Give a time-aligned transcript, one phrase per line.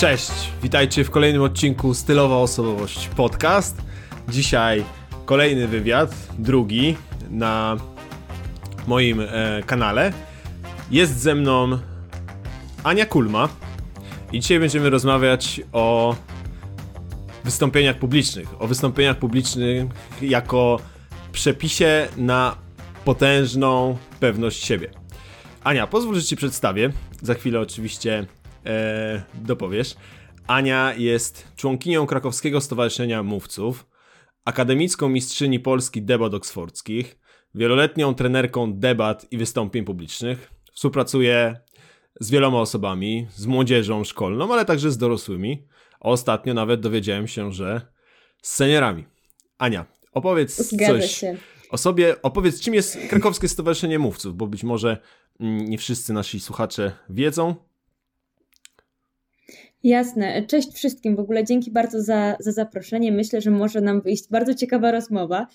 [0.00, 0.32] Cześć,
[0.62, 3.82] witajcie w kolejnym odcinku Stylowa Osobowość Podcast.
[4.28, 4.84] Dzisiaj
[5.24, 6.96] kolejny wywiad, drugi
[7.30, 7.76] na
[8.86, 9.26] moim e,
[9.66, 10.12] kanale.
[10.90, 11.78] Jest ze mną
[12.84, 13.48] Ania Kulma
[14.32, 16.16] i dzisiaj będziemy rozmawiać o
[17.44, 18.62] wystąpieniach publicznych.
[18.62, 19.84] O wystąpieniach publicznych
[20.22, 20.80] jako
[21.32, 22.56] przepisie na
[23.04, 24.90] potężną pewność siebie.
[25.64, 26.92] Ania, pozwól, że Ci przedstawię.
[27.22, 28.26] Za chwilę oczywiście
[28.66, 29.96] e, dopowiesz.
[30.46, 33.86] Ania jest członkinią Krakowskiego Stowarzyszenia Mówców,
[34.44, 37.18] akademicką mistrzyni Polski debat oksfordzkich,
[37.54, 40.50] wieloletnią trenerką debat i wystąpień publicznych.
[40.72, 41.60] Współpracuje
[42.20, 45.66] z wieloma osobami, z młodzieżą szkolną, ale także z dorosłymi.
[46.00, 47.80] A ostatnio nawet dowiedziałem się, że
[48.42, 49.04] z seniorami.
[49.58, 51.36] Ania, opowiedz Zgadza coś się.
[51.70, 54.98] o sobie, opowiedz czym jest Krakowskie Stowarzyszenie Mówców, bo być może
[55.40, 57.54] mm, nie wszyscy nasi słuchacze wiedzą.
[59.82, 60.42] Jasne.
[60.42, 61.16] Cześć wszystkim.
[61.16, 63.12] W ogóle dzięki bardzo za, za zaproszenie.
[63.12, 65.46] Myślę, że może nam wyjść bardzo ciekawa rozmowa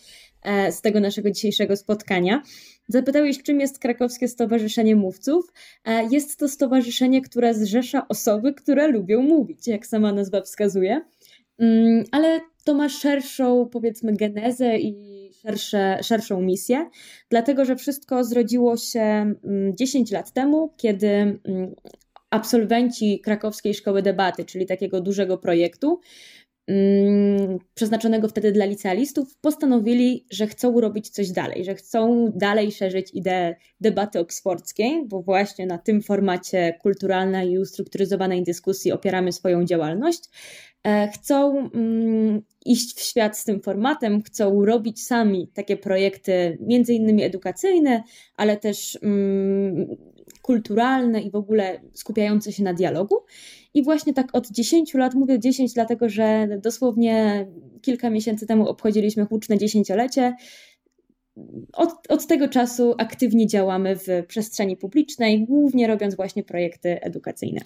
[0.44, 2.42] e, z tego naszego dzisiejszego spotkania.
[2.88, 5.54] Zapytałeś, czym jest Krakowskie Stowarzyszenie Mówców.
[5.86, 11.02] E, jest to stowarzyszenie, które zrzesza osoby, które lubią mówić, jak sama nazwa wskazuje.
[11.60, 14.96] Mm, ale to ma szerszą, powiedzmy, genezę i
[15.42, 16.90] szersze, szerszą misję,
[17.30, 21.76] dlatego że wszystko zrodziło się mm, 10 lat temu, kiedy mm,
[22.36, 26.00] absolwenci Krakowskiej Szkoły Debaty, czyli takiego dużego projektu,
[26.68, 33.12] mm, przeznaczonego wtedy dla licealistów, postanowili, że chcą robić coś dalej, że chcą dalej szerzyć
[33.14, 40.24] ideę debaty oksfordzkiej, bo właśnie na tym formacie kulturalnej i ustrukturyzowanej dyskusji opieramy swoją działalność.
[40.84, 46.94] E, Chcą mm, iść w świat z tym formatem, chcą robić sami takie projekty, między
[46.94, 48.04] innymi edukacyjne,
[48.36, 49.88] ale też mm,
[50.46, 53.16] kulturalne i w ogóle skupiające się na dialogu.
[53.74, 57.48] I właśnie tak od 10 lat, mówię 10, dlatego że dosłownie
[57.82, 60.36] kilka miesięcy temu obchodziliśmy huczne dziesięciolecie.
[61.74, 67.62] Od, od tego czasu aktywnie działamy w przestrzeni publicznej, głównie robiąc właśnie projekty edukacyjne.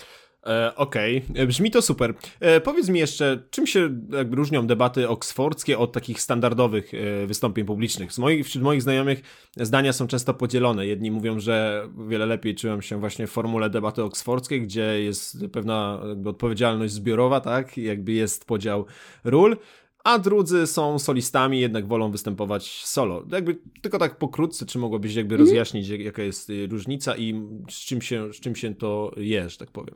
[0.48, 2.14] E, Okej, E, brzmi to super.
[2.40, 3.80] E, powiedz mi jeszcze, czym się
[4.12, 8.14] jakby różnią debaty oksfordzkie od takich standardowych e, wystąpień publicznych?
[8.14, 9.22] Z moich, wśród moich znajomych
[9.58, 10.88] zdania są często podzielone.
[10.88, 16.02] Jedni mówią, że wiele lepiej czują się właśnie w formule debaty oksfordzkiej, gdzie jest pewna
[16.10, 17.78] jakby odpowiedzialność zbiorowa, tak?
[17.78, 18.86] Jakby jest podział
[19.24, 19.58] ról.
[20.04, 23.26] A drudzy są solistami, jednak wolą występować solo.
[23.32, 28.02] Jakby tylko tak pokrótce, czy mogłabyś jakby rozjaśnić, jak- jaka jest różnica i z czym
[28.02, 29.96] się, z czym się to je, że tak powiem.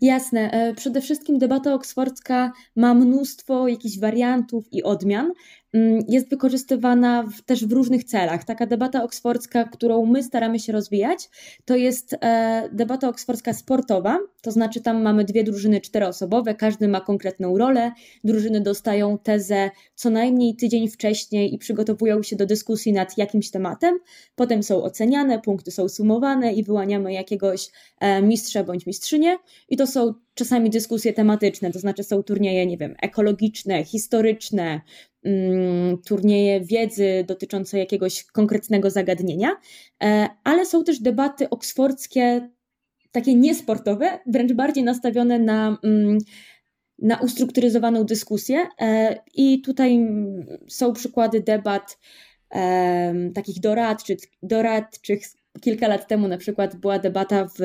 [0.00, 0.50] Jasne.
[0.52, 5.32] E, Przede wszystkim debata oksfordzka ma mnóstwo jakichś wariantów i odmian.
[5.72, 8.44] Mm, Jest wykorzystywana w, też w różnych celach.
[8.44, 11.28] Taka debata oksfordzka, którą my staramy się rozwijać,
[11.64, 17.00] to jest e, debata oksfordzka sportowa, to znaczy tam mamy dwie drużyny czteroosobowe, każdy ma
[17.00, 17.92] konkretną rolę.
[18.24, 23.98] Drużyny dostają tezę co najmniej tydzień wcześniej i przygotowują się do dyskusji nad jakimś tematem.
[24.34, 27.70] Potem są oceniane, punkty są sumowane i wyłaniamy jakiegoś
[28.00, 29.36] e, mistrza bądź mistrzynię.
[29.68, 34.80] I to są czasami dyskusje tematyczne, to znaczy są turnieje, nie wiem, ekologiczne, historyczne,
[36.06, 39.48] turnieje wiedzy dotyczące jakiegoś konkretnego zagadnienia,
[40.02, 42.50] e, ale są też debaty oksfordzkie,
[43.12, 45.78] takie niesportowe, wręcz bardziej nastawione na.
[45.84, 46.18] mm,
[47.02, 48.66] na ustrukturyzowaną dyskusję.
[48.80, 51.98] E, I tutaj mm, są przykłady debat
[52.50, 55.20] em, takich doradczych, doradczych.
[55.60, 57.60] Kilka lat temu na przykład była debata w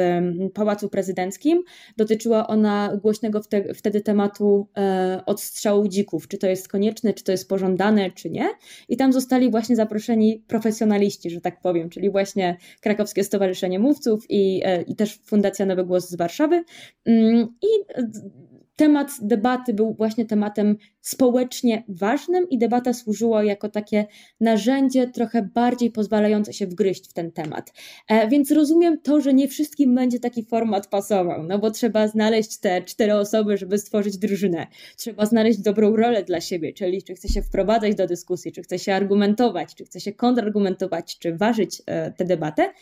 [0.53, 1.63] Pałacu Prezydenckim.
[1.97, 6.27] Dotyczyła ona głośnego wte, wtedy tematu e, odstrzału dzików.
[6.27, 8.49] Czy to jest konieczne, czy to jest pożądane, czy nie.
[8.89, 14.61] I tam zostali właśnie zaproszeni profesjonaliści, że tak powiem, czyli właśnie Krakowskie Stowarzyszenie Mówców i,
[14.65, 16.63] e, i też Fundacja Nowy Głos z Warszawy.
[17.05, 18.11] Mm, I e,
[18.75, 24.05] temat debaty był właśnie tematem społecznie ważnym i debata służyła jako takie
[24.39, 27.73] narzędzie trochę bardziej pozwalające się wgryźć w ten temat.
[28.07, 32.57] E, więc rozumiem to, że nie wszystkim będzie taki format pasował, no bo trzeba znaleźć
[32.57, 34.67] te cztery osoby, żeby stworzyć drużynę.
[34.97, 38.79] Trzeba znaleźć dobrą rolę dla siebie, czyli czy chce się wprowadzać do dyskusji, czy chce
[38.79, 42.73] się argumentować, czy chce się kontrargumentować, czy ważyć e, tę debatę.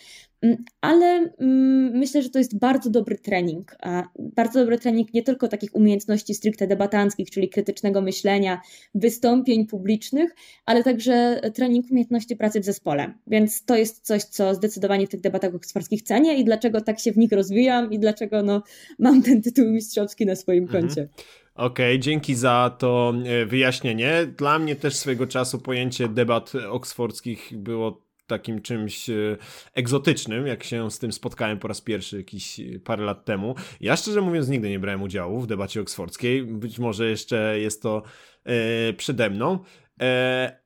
[0.43, 1.05] Mm, Ale
[1.39, 3.75] mm, myślę, że to jest bardzo dobry trening.
[4.19, 8.61] Bardzo dobry trening nie tylko takich umiejętności stricte debatanckich, czyli krytycznego myślenia,
[8.95, 10.35] wystąpień publicznych,
[10.65, 13.13] ale także trening umiejętności pracy w zespole.
[13.27, 17.11] Więc to jest coś, co zdecydowanie w tych debatach oksfordzkich cenię i dlaczego tak się
[17.11, 18.63] w nich rozwijam i dlaczego no,
[18.99, 20.83] mam ten tytuł mistrzowski na swoim Mhm.
[20.83, 21.07] koncie.
[21.55, 24.11] Okej, dzięki za to e, wyjaśnienie.
[24.37, 29.37] Dla mnie też swego czasu pojęcie debat oksfordzkich było takim czymś e,
[29.73, 33.55] egzotycznym, jak się z tym spotkałem po raz pierwszy jakieś parę lat temu.
[33.81, 38.03] Ja szczerze mówiąc nigdy nie brałem udziału w debacie oksfordzkiej, być może jeszcze jest to
[38.45, 39.82] e, przede mną, E,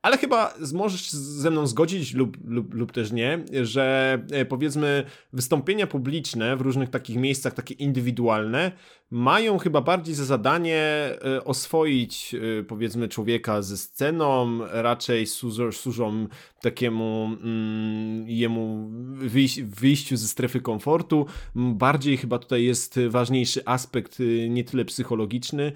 [0.01, 5.03] ale chyba możesz ze mną zgodzić lub, lub, lub też nie, że e, powiedzmy
[5.33, 8.71] wystąpienia publiczne w różnych takich miejscach, takie indywidualne,
[9.11, 12.35] mają chyba bardziej za zadanie e, oswoić
[12.67, 16.27] powiedzmy człowieka ze sceną, raczej służą, służą
[16.61, 21.25] takiemu mm, jemu wyjś, wyjściu ze strefy komfortu.
[21.55, 24.17] Bardziej chyba tutaj jest ważniejszy aspekt
[24.49, 25.71] nie tyle psychologiczny,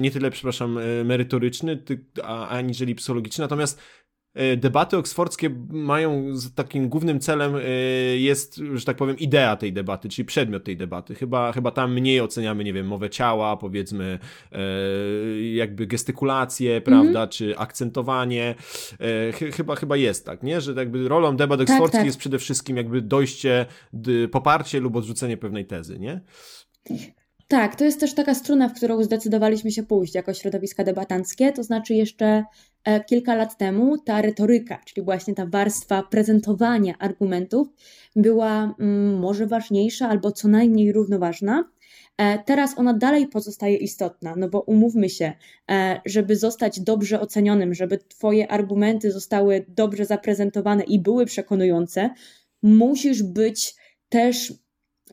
[0.00, 1.82] nie tyle, przepraszam, merytoryczny,
[2.22, 3.42] a aniżeli psychologiczny.
[3.42, 3.80] Natomiast
[4.34, 7.60] e, debaty oksfordzkie mają takim głównym celem e,
[8.16, 11.14] jest, że tak powiem, idea tej debaty, czyli przedmiot tej debaty.
[11.14, 14.18] Chyba, chyba tam mniej oceniamy, nie wiem, mowę ciała, powiedzmy,
[14.52, 14.58] e,
[15.40, 16.84] jakby gestykulację, mhm.
[16.84, 17.32] prawda, mm -hmm.
[17.32, 18.54] czy akcentowanie.
[19.52, 20.60] Chyba, chyba jest tak, nie?
[20.60, 22.06] Że jakby rolą debat tak, oksfordzkich tak.
[22.06, 23.66] jest przede wszystkim jakby dojście,
[24.30, 26.20] poparcie lub odrzucenie pewnej tezy, nie?
[27.48, 31.62] Tak, to jest też taka struna, w którą zdecydowaliśmy się pójść jako środowiska debatanckie, to
[31.62, 32.44] znaczy jeszcze
[32.84, 37.68] e, kilka lat temu ta retoryka, czyli właśnie ta warstwa prezentowania argumentów
[38.16, 41.64] była mm, może ważniejsza albo co najmniej równoważna.
[42.16, 45.32] E, teraz ona dalej pozostaje istotna, no bo umówmy się,
[45.70, 52.10] e, żeby zostać dobrze ocenionym, żeby Twoje argumenty zostały dobrze zaprezentowane i były przekonujące,
[52.62, 53.74] musisz być
[54.08, 54.52] też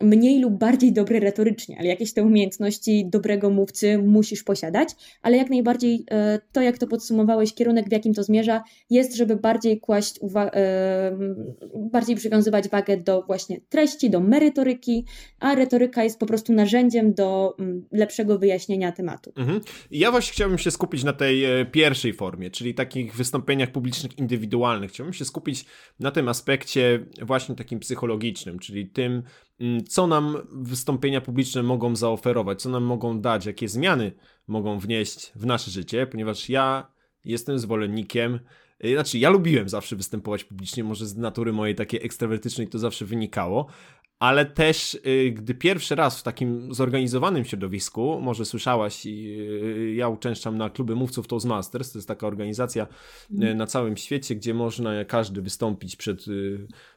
[0.04, 4.90] mniej lub bardziej dobry retorycznie, ale jakieś te umiejętności dobrego mówcy musisz posiadać,
[5.22, 9.36] ale jak najbardziej e, to, jak to podsumowałeś, kierunek, w jakim to zmierza, jest, żeby
[9.36, 11.18] bardziej kłaść, e,
[11.76, 15.06] bardziej przywiązywać wagę do właśnie treści, do merytoryki,
[15.40, 19.34] a retoryka jest po prostu narzędziem do mm, lepszego wyjaśnienia tematu.
[19.36, 19.62] Mhm.
[19.92, 24.92] Ja właśnie chciałbym się skupić na tej e, pierwszej formie, czyli takich wystąpieniach publicznych indywidualnych.
[24.92, 25.66] Chciałbym się skupić
[26.00, 29.24] na tym aspekcie właśnie takim psychologicznym, czyli tym,
[29.62, 34.12] Mm, co nam wystąpienia publiczne mogą zaoferować, co nam mogą dać, jakie zmiany
[34.48, 36.88] mogą wnieść w nasze życie, ponieważ ja
[37.26, 38.40] jestem zwolennikiem,
[38.86, 43.06] y, znaczy ja lubiłem zawsze występować publicznie, może z natury mojej takiej ekstrawertycznej to zawsze
[43.06, 43.68] wynikało,
[44.20, 50.58] ale też y, gdy pierwszy raz w takim zorganizowanym środowisku, może słyszałaś, y, ja uczęszczam
[50.58, 52.88] na kluby mówców Toastmasters, to jest taka organizacja
[53.32, 53.58] mm.
[53.58, 56.26] na całym świecie, gdzie można każdy wystąpić przed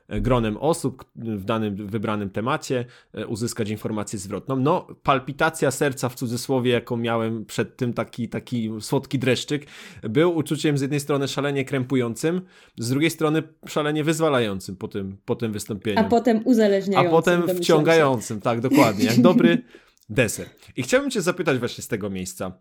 [0.09, 2.85] gronem osób w danym wybranym temacie,
[3.15, 4.57] e, uzyskać informację zwrotną.
[4.57, 9.67] No, palpitacja serca w cudzysłowie, jaką miałem przed tym, taki, taki słodki dreszczyk,
[10.03, 12.41] był uczuciem z jednej strony szalenie krępującym,
[12.79, 16.01] z drugiej strony szalenie wyzwalającym po tym, po tym wystąpieniu.
[16.01, 17.09] A potem uzależniającym.
[17.09, 19.63] A potem wciągającym, tak, dokładnie, jak dobry
[20.09, 20.47] deser.
[20.77, 22.53] I chciałbym Cię zapytać właśnie z tego miejsca.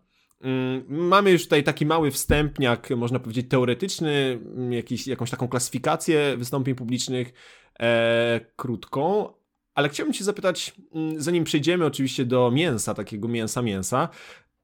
[0.44, 6.36] Mm, mamy już tutaj taki mały wstępniak, można powiedzieć teoretyczny, mm, jakiś, jakąś taką klasyfikację
[6.36, 7.32] wystąpień publicznych,
[7.80, 9.32] e, krótką,
[9.74, 14.08] ale chciałbym Cię zapytać, mm, zanim przejdziemy oczywiście do mięsa, takiego mięsa mięsa,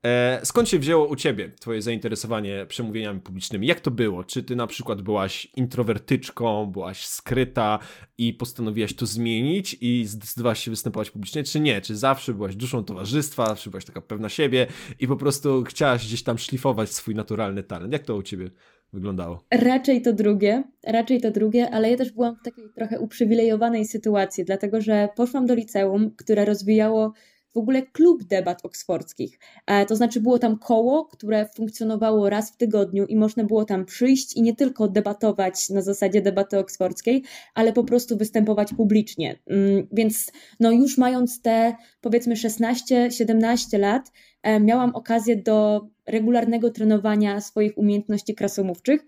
[0.04, 3.66] E, skąd się wzięło u ciebie twoje zainteresowanie przemówieniami publicznymi?
[3.66, 4.24] Jak to było?
[4.24, 7.78] Czy ty na przykład byłaś introwertyczką, byłaś skryta
[8.18, 11.80] i postanowiłaś to zmienić i zdecydowałaś się występować publicznie, czy nie?
[11.80, 14.66] Czy zawsze byłaś duszą towarzystwa, zawsze byłaś taka pewna siebie
[15.00, 17.92] i po prostu chciałaś gdzieś tam szlifować swój naturalny talent?
[17.92, 18.50] Jak to u ciebie
[18.92, 19.44] wyglądało?
[19.50, 24.44] Raczej to drugie, raczej to drugie, ale ja też byłam w takiej trochę uprzywilejowanej sytuacji,
[24.44, 27.12] dlatego że poszłam do liceum, które rozwijało
[27.54, 29.38] w ogóle klub debat oksfordzkich.
[29.66, 33.84] E, to znaczy było tam koło, które funkcjonowało raz w tygodniu i można było tam
[33.84, 39.38] przyjść i nie tylko debatować na zasadzie debaty oksfordzkiej, ale po prostu występować publicznie.
[39.46, 47.40] Mm, więc no już mając te powiedzmy 16-17 lat, e, miałam okazję do regularnego trenowania
[47.40, 49.04] swoich umiejętności krasomówczych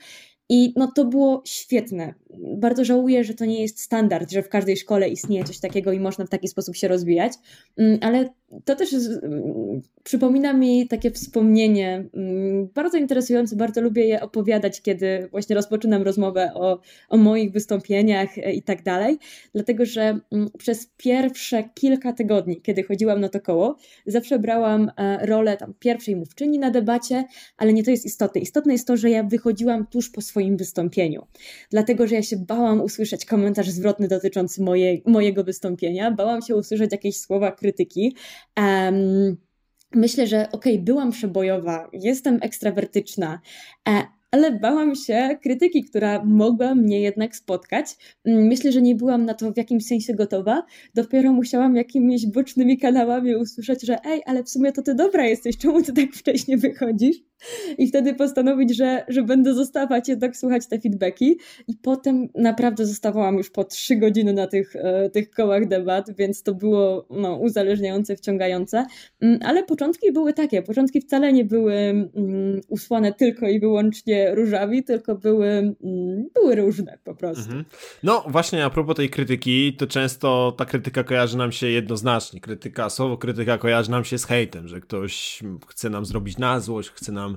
[0.52, 2.14] i no to było świetne.
[2.56, 6.00] Bardzo żałuję, że to nie jest standard, że w każdej szkole istnieje coś takiego i
[6.00, 7.32] można w taki sposób się rozwijać,
[7.76, 8.28] mm, ale
[8.64, 14.82] to też jest, mm, przypomina mi takie wspomnienie mm, bardzo interesujące, bardzo lubię je opowiadać,
[14.82, 19.18] kiedy właśnie rozpoczynam rozmowę o, o moich wystąpieniach e, i tak dalej,
[19.54, 20.18] dlatego że
[20.58, 26.16] przez pierwsze kilka tygodni, kiedy chodziłam na to koło, zawsze brałam e, rolę tam pierwszej
[26.16, 27.24] mówczyni na debacie,
[27.56, 28.40] ale nie to jest istotne.
[28.40, 31.26] Istotne jest to, że ja wychodziłam tuż po swoim wystąpieniu,
[31.70, 36.92] dlatego że ja się bałam usłyszeć komentarz zwrotny dotyczący moje, mojego wystąpienia, bałam się usłyszeć
[36.92, 38.16] jakieś słowa krytyki.
[38.56, 39.36] Um,
[39.94, 43.40] myślę, że okej, okay, byłam przebojowa, jestem ekstrawertyczna,
[43.88, 47.86] e, ale bałam się krytyki, która mogła mnie jednak spotkać.
[48.24, 50.62] Mm, myślę, że nie byłam na to w jakimś sensie gotowa.
[50.94, 55.58] Dopiero musiałam jakimiś bocznymi kanałami usłyszeć, że ej, ale w sumie to ty dobra jesteś,
[55.58, 57.16] czemu ty tak wcześnie wychodzisz?
[57.78, 61.38] I wtedy postanowić, że, że będę zostawać, jednak słuchać te feedbacki.
[61.68, 66.42] I potem naprawdę zostawałam już po trzy godziny na tych, e, tych kołach debat, więc
[66.42, 68.86] to było no, uzależniające, wciągające.
[69.20, 70.62] Mm, ale początki były takie.
[70.62, 76.98] Początki wcale nie były mm, usłane tylko i wyłącznie różawi, tylko były, mm, były różne
[77.04, 77.44] po prostu.
[77.44, 77.64] Mhm.
[78.02, 82.40] No właśnie, a propos tej krytyki, to często ta krytyka kojarzy nam się jednoznacznie.
[82.40, 86.90] Krytyka, słowo krytyka kojarzy nam się z hejtem, że ktoś chce nam zrobić na złość,
[86.90, 87.36] chce nam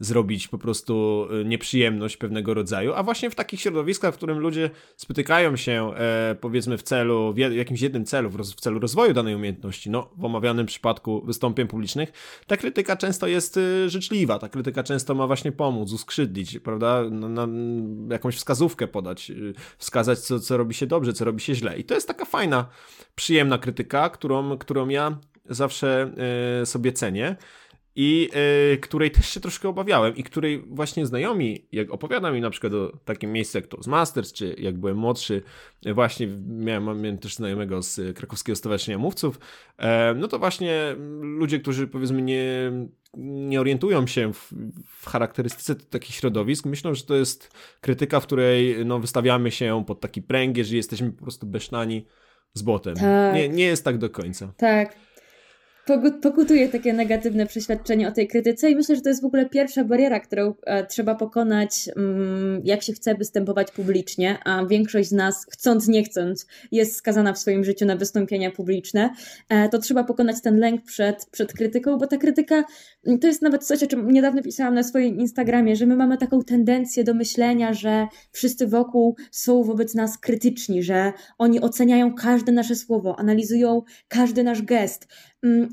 [0.00, 4.70] zrobić po prostu y, nieprzyjemność pewnego rodzaju, a właśnie w takich środowiskach, w którym ludzie
[4.96, 9.90] spotykają się e, powiedzmy w celu, w jakimś jednym celu, w, celu rozwoju danej umiejętności,
[9.90, 12.12] no w omawianym przypadku wystąpień publicznych,
[12.46, 17.28] ta krytyka często jest y, życzliwa, ta krytyka często ma właśnie pomóc, uskrzydlić, prawda, na,
[17.28, 17.48] na
[18.14, 21.78] jakąś wskazówkę podać, y, wskazać co, co robi się dobrze, co robi się źle.
[21.78, 22.68] I to jest taka fajna,
[23.14, 25.18] przyjemna krytyka, którą, którą ja
[25.50, 26.10] zawsze
[26.62, 27.36] y, sobie cenię
[27.96, 28.30] i
[28.74, 32.72] y, której też się troszkę obawiałem i której właśnie znajomi, jak opowiadam mi na przykład
[32.72, 35.42] o takim miejscu jak Toastmasters, czy jak byłem młodszy,
[35.94, 39.40] właśnie miałem, miałem też znajomego z Krakowskiego Stowarzyszenia Mówców,
[39.78, 42.72] e, no to właśnie ludzie, którzy powiedzmy nie,
[43.16, 44.52] nie orientują się w,
[44.86, 47.50] w charakterystyce takich środowisk, myślą, że to jest
[47.80, 52.06] krytyka, w której no, wystawiamy się pod taki pręgierz i jesteśmy po prostu besztani
[52.54, 52.94] z botem.
[52.94, 53.34] Tak.
[53.34, 54.52] Nie, nie jest tak do końca.
[54.56, 54.96] Tak,
[56.22, 59.84] pokutuje takie negatywne przeświadczenie o tej krytyce i myślę, że to jest w ogóle pierwsza
[59.84, 65.46] bariera, którą e, trzeba pokonać, mm, jak się chce występować publicznie, a większość z nas,
[65.50, 69.10] chcąc nie chcąc, jest skazana w swoim życiu na wystąpienia publiczne,
[69.48, 72.64] e, to trzeba pokonać ten lęk przed, przed krytyką, bo ta krytyka
[73.06, 76.18] mm, to jest nawet coś, o czym niedawno pisałam na swoim Instagramie, że my mamy
[76.18, 82.52] taką tendencję do myślenia, że wszyscy wokół są wobec nas krytyczni, że oni oceniają każde
[82.52, 85.08] nasze słowo, analizują każdy nasz gest,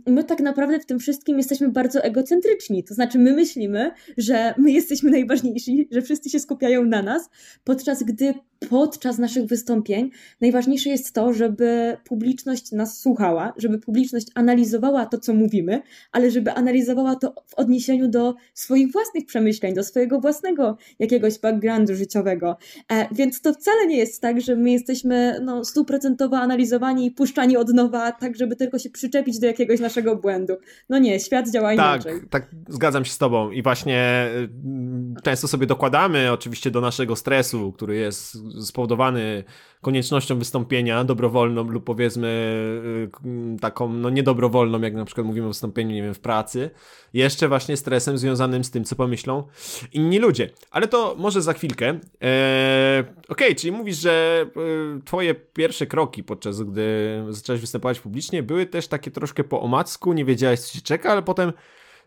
[0.08, 2.84] my tak naprawdę w tym wszystkim jesteśmy bardzo egocentryczni.
[2.84, 7.30] To znaczy, my myślimy, że my jesteśmy najważniejsi, że wszyscy się skupiają na nas,
[7.64, 8.34] podczas gdy
[8.70, 10.10] podczas naszych wystąpień
[10.42, 16.52] najważniejsze jest to, żeby publiczność nas słuchała, żeby publiczność analizowała to, co mówimy, ale żeby
[16.52, 22.58] analizowała to w odniesieniu do swoich własnych przemyśleń, do swojego własnego jakiegoś backgroundu życiowego.
[22.92, 27.58] E, więc to wcale nie jest tak, że my jesteśmy no, stuprocentowo analizowani i puszczani
[27.58, 30.58] od nowa, tak żeby tylko się przyczepić do jakiegoś naszego błędu.
[30.90, 32.22] No nie, świat działa tak, inaczej.
[32.30, 34.28] Tak, zgadzam się z tobą i właśnie
[35.18, 39.44] y, często sobie dokładamy oczywiście do naszego stresu, który jest spowodowany
[39.84, 42.28] koniecznością wystąpienia dobrowolną lub powiedzmy
[43.26, 46.70] y, taką no niedobrowolną, jak na przykład mówimy o wystąpieniu, nie wiem, w pracy,
[47.14, 49.44] jeszcze właśnie stresem związanym z tym, co pomyślą
[49.94, 50.50] inni ludzie.
[50.72, 51.88] Ale to może za chwilkę.
[52.22, 54.46] Eee, Okej, okay, czyli mówisz, że
[54.98, 60.14] y, twoje pierwsze kroki podczas gdy zacząłeś występować publicznie były też takie troszkę po omacku,
[60.14, 61.54] nie wiedziałeś co się czeka, ale potem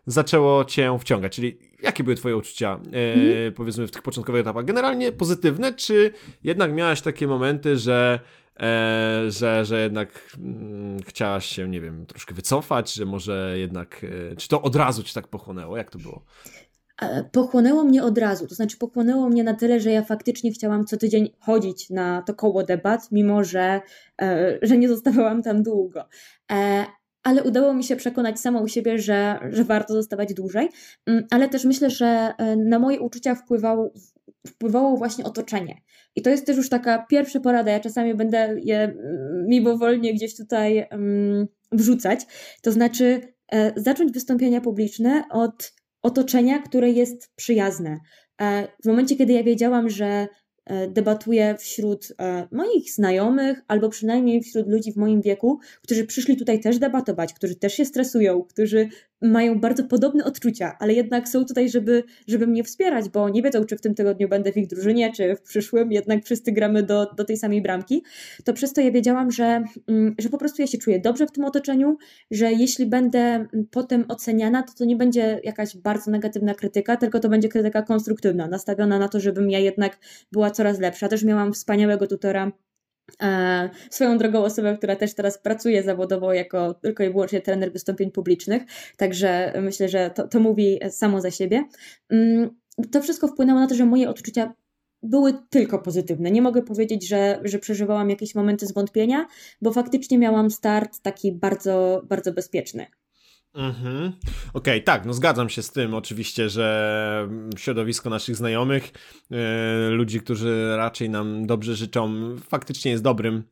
[0.07, 1.35] zaczęło cię wciągać?
[1.35, 3.53] Czyli jakie były twoje uczucia, e, mhm.
[3.53, 4.65] powiedzmy, w tych początkowych etapach?
[4.65, 6.11] Generalnie pozytywne, czy
[6.43, 8.19] jednak miałaś takie momenty, że
[8.59, 14.35] e, że, że jednak mm, chciałaś się, nie wiem, troszkę wycofać, że może jednak, e,
[14.35, 15.77] czy to od razu ci tak pochłonęło?
[15.77, 16.25] Jak to było?
[17.31, 20.97] Pochłonęło mnie od razu, to znaczy pochłonęło mnie na tyle, że ja faktycznie chciałam co
[20.97, 23.81] tydzień chodzić na to koło debat, mimo że,
[24.21, 26.05] e, że nie zostawałam tam długo.
[27.27, 30.69] Ale udało mi się przekonać samą siebie, że, że warto zostawać dłużej.
[31.05, 33.93] Mm, ale też myślę, że e, na moje uczucia wpływało,
[34.47, 35.81] wpływało właśnie otoczenie.
[36.15, 37.71] I to jest też już taka pierwsza porada.
[37.71, 42.19] Ja czasami będę je mm, mimowolnie gdzieś tutaj um, wrzucać.
[42.61, 47.99] To znaczy, e, zacząć wystąpienia publiczne od otoczenia, które jest przyjazne.
[48.41, 50.27] E, w momencie, kiedy ja wiedziałam, że
[50.87, 56.59] debatuję wśród e, moich znajomych, albo przynajmniej wśród ludzi w moim wieku, którzy przyszli tutaj
[56.59, 58.89] też debatować, którzy też się stresują, którzy
[59.21, 63.65] mają bardzo podobne odczucia, ale jednak są tutaj, żeby, żeby mnie wspierać, bo nie wiedzą,
[63.65, 67.05] czy w tym tygodniu będę w ich drużynie, czy w przyszłym, jednak wszyscy gramy do,
[67.17, 68.03] do tej samej bramki.
[68.43, 71.31] To przez to ja wiedziałam, że, mm, że po prostu ja się czuję dobrze w
[71.31, 71.97] tym otoczeniu,
[72.31, 77.19] że jeśli będę mm, potem oceniana, to to nie będzie jakaś bardzo negatywna krytyka, tylko
[77.19, 79.97] to będzie krytyka konstruktywna, nastawiona na to, żebym ja jednak
[80.31, 81.07] była coraz lepsza.
[81.07, 82.51] Też miałam wspaniałego tutora
[83.89, 88.63] swoją drogą osobę, która też teraz pracuje zawodowo jako tylko i wyłącznie trener wystąpień publicznych,
[88.97, 91.63] także myślę, że to, to mówi samo za siebie.
[92.09, 92.49] Mm,
[92.91, 94.53] to wszystko wpłynęło na to, że moje odczucia
[95.03, 96.31] były tylko pozytywne.
[96.31, 99.27] Nie mogę powiedzieć, że, że przeżywałam jakieś momenty zwątpienia,
[99.61, 102.85] bo faktycznie miałam start taki bardzo, bardzo bezpieczny.
[103.57, 104.07] Mhm.
[104.07, 104.13] Okej,
[104.53, 108.91] okay, tak, no zgadzam się z tym oczywiście, że środowisko naszych znajomych,
[109.29, 109.37] yy,
[109.89, 113.43] ludzi, którzy raczej nam dobrze życzą, faktycznie jest dobrym,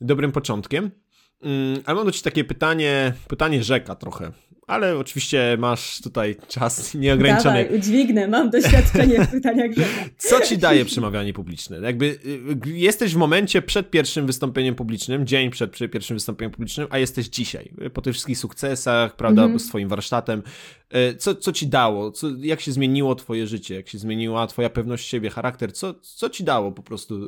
[0.00, 0.90] dobrym początkiem.
[1.42, 1.50] Yy,
[1.84, 4.32] ale mam do Ciebie takie pytanie, pytanie rzeka trochę
[4.66, 7.62] ale oczywiście masz tutaj czas nieograniczony.
[7.64, 9.70] Dawaj, udźwignę, mam doświadczenie w pytaniach
[10.18, 11.80] Co ci daje przemawianie publiczne?
[11.80, 12.18] Jakby
[12.66, 17.28] y, jesteś w momencie przed pierwszym wystąpieniem publicznym, dzień przed pierwszym wystąpieniem publicznym, a jesteś
[17.28, 19.60] dzisiaj, po tych wszystkich sukcesach, prawda, mm -hmm.
[19.60, 20.42] z twoim warsztatem.
[21.12, 22.10] Y, co, co ci dało?
[22.10, 23.74] Co, jak się zmieniło twoje życie?
[23.74, 25.72] Jak się zmieniła twoja pewność siebie, charakter?
[25.72, 27.24] Co, co ci dało po prostu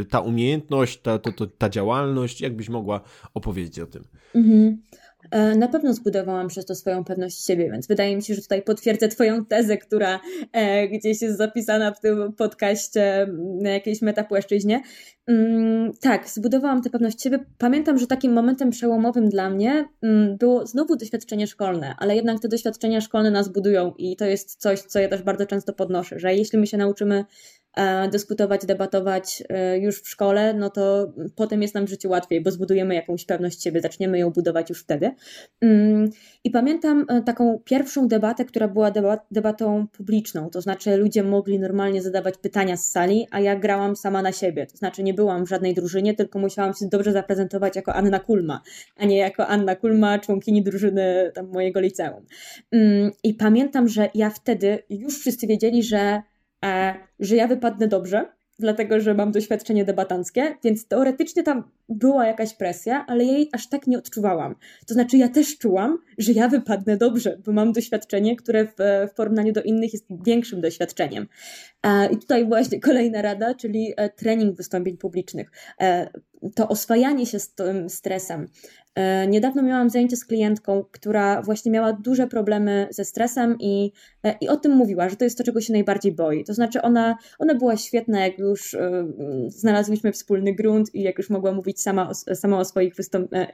[0.00, 2.40] y, ta umiejętność, ta, ta, ta działalność?
[2.40, 3.00] Jak byś mogła
[3.34, 4.04] opowiedzieć o tym?
[4.34, 4.82] Mm.
[4.92, 5.07] E,
[5.56, 9.08] na pewno zbudowałam przez to swoją pewność siebie, więc wydaje mi się, że tutaj potwierdzę
[9.08, 10.20] Twoją tezę, która
[10.52, 13.26] e, gdzieś jest zapisana w tym podcaście
[13.62, 14.82] na jakiejś metapłaszczyźnie.
[15.26, 17.38] Mm, tak, zbudowałam tę pewność siebie.
[17.58, 22.48] Pamiętam, że takim momentem przełomowym dla mnie mm, było znowu doświadczenie szkolne, ale jednak te
[22.48, 26.34] doświadczenia szkolne nas budują i to jest coś, co ja też bardzo często podnoszę, że
[26.34, 27.57] jeśli my się nauczymy E,
[28.10, 32.50] dyskutować, debatować e, już w szkole, no to potem jest nam w życiu łatwiej, bo
[32.50, 35.10] zbudujemy jakąś pewność siebie, zaczniemy ją budować już wtedy.
[35.60, 36.10] Mm,
[36.44, 38.90] I pamiętam e, taką pierwszą debatę, która była
[39.30, 44.22] debatą publiczną, to znaczy ludzie mogli normalnie zadawać pytania z sali, a ja grałam sama
[44.22, 47.94] na siebie, to znaczy nie byłam w żadnej drużynie, tylko musiałam się dobrze zaprezentować jako
[47.94, 48.62] Anna Kulma,
[48.96, 52.26] a nie jako Anna Kulma, członkini drużyny mojego liceum.
[52.70, 56.22] Mm, I pamiętam, że ja wtedy już wszyscy wiedzieli, że E,
[57.20, 58.26] że ja wypadnę dobrze,
[58.58, 63.86] dlatego że mam doświadczenie debatanckie, więc teoretycznie tam była jakaś presja, ale jej aż tak
[63.86, 64.54] nie odczuwałam.
[64.86, 68.74] To znaczy, ja też czułam, że ja wypadnę dobrze, bo mam doświadczenie, które w,
[69.10, 71.26] w porównaniu do innych jest większym doświadczeniem.
[71.82, 75.50] E, I tutaj właśnie kolejna rada, czyli e, trening wystąpień publicznych.
[76.54, 78.46] To oswajanie się z tym stresem,
[78.87, 78.87] E,
[79.28, 83.92] niedawno miałam zajęcie z klientką, która właśnie miała duże problemy ze stresem i,
[84.24, 86.44] e, i o tym mówiła, że to jest to, czego się najbardziej boi.
[86.44, 89.06] To znaczy, ona, ona była świetna, jak już e,
[89.48, 93.48] znalazłyśmy wspólny grunt i jak już mogła mówić sama o, sama o swoich wystąpieniach,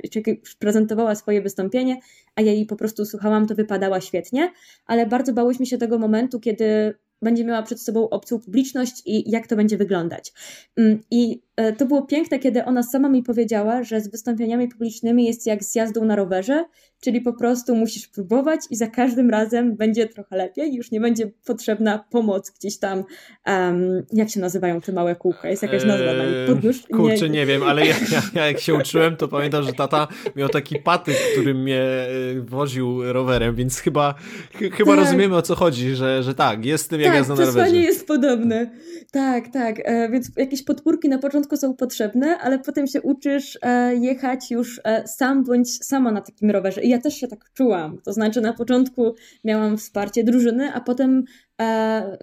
[0.58, 2.00] prezentowała swoje wystąpienie,
[2.36, 4.52] a ja jej po prostu słuchałam, to wypadała świetnie,
[4.86, 9.46] ale bardzo bałyśmy się tego momentu, kiedy będzie miała przed sobą obcą publiczność i jak
[9.46, 10.32] to będzie wyglądać.
[10.76, 15.26] Mm, I e, to było piękne, kiedy ona sama mi powiedziała, że z wystąpieniami publicznymi
[15.26, 16.64] jest jak z jazdą na rowerze,
[17.04, 21.30] czyli po prostu musisz próbować i za każdym razem będzie trochę lepiej, już nie będzie
[21.44, 23.04] potrzebna pomoc gdzieś tam,
[23.46, 26.82] um, jak się nazywają te małe kółka, jest jakaś nazwa na nich, podnóż?
[26.92, 27.94] Kurczę, nie, nie wiem, ale ja,
[28.34, 32.06] ja, jak się uczyłem, to pamiętam, że tata miał taki patyk, którym mnie e,
[32.40, 34.14] woził rowerem, więc chyba,
[34.52, 35.04] chyba tak.
[35.04, 37.66] rozumiemy o co chodzi, że, że tak, jest tym jak tak, jazda na rowerze.
[37.66, 38.70] Tak, jest podobne.
[39.12, 43.96] Tak, tak, e, więc jakieś podpórki na początku są potrzebne, ale potem się uczysz e,
[43.96, 46.82] jechać już e, sam bądź sama na takim rowerze.
[46.82, 48.00] I ja też się tak czułam.
[48.04, 51.24] To znaczy na początku miałam wsparcie drużyny, a potem
[51.60, 52.18] e,